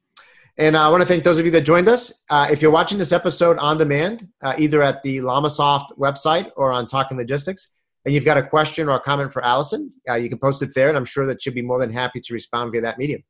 and 0.61 0.75
uh, 0.75 0.85
I 0.85 0.91
want 0.91 1.03
to 1.03 1.07
thank 1.07 1.23
those 1.23 1.39
of 1.39 1.45
you 1.45 1.53
that 1.53 1.61
joined 1.61 1.89
us. 1.89 2.25
Uh, 2.29 2.49
if 2.51 2.61
you're 2.61 2.73
watching 2.73 2.99
this 2.99 3.13
episode 3.13 3.59
on 3.59 3.79
demand, 3.79 4.27
uh, 4.43 4.55
either 4.59 4.83
at 4.83 5.05
the 5.05 5.19
LLamasoft 5.19 5.97
website 5.97 6.51
or 6.57 6.73
on 6.73 6.89
Talking 6.89 7.17
Logistics, 7.17 7.71
and 8.05 8.13
you've 8.13 8.25
got 8.25 8.39
a 8.39 8.43
question 8.43 8.89
or 8.89 8.97
a 8.97 9.01
comment 9.01 9.33
for 9.33 9.45
Allison, 9.45 9.93
uh, 10.11 10.15
you 10.15 10.29
can 10.29 10.39
post 10.39 10.61
it 10.63 10.71
there, 10.75 10.89
and 10.89 10.97
I'm 10.99 11.05
sure 11.05 11.27
that 11.27 11.41
she'll 11.41 11.55
be 11.55 11.63
more 11.63 11.79
than 11.79 11.93
happy 11.93 12.21
to 12.21 12.35
respond 12.35 12.73
via 12.73 12.81
that 12.81 12.99
medium. 12.99 13.23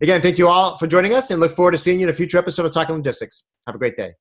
Again, 0.00 0.20
thank 0.20 0.38
you 0.38 0.48
all 0.48 0.78
for 0.78 0.86
joining 0.86 1.14
us, 1.14 1.30
and 1.30 1.40
look 1.40 1.52
forward 1.56 1.72
to 1.72 1.78
seeing 1.78 1.98
you 1.98 2.06
in 2.06 2.10
a 2.10 2.16
future 2.16 2.38
episode 2.38 2.64
of 2.64 2.72
Talking 2.72 2.94
Logistics. 2.94 3.42
Have 3.66 3.74
a 3.74 3.78
great 3.78 3.96
day. 3.96 4.12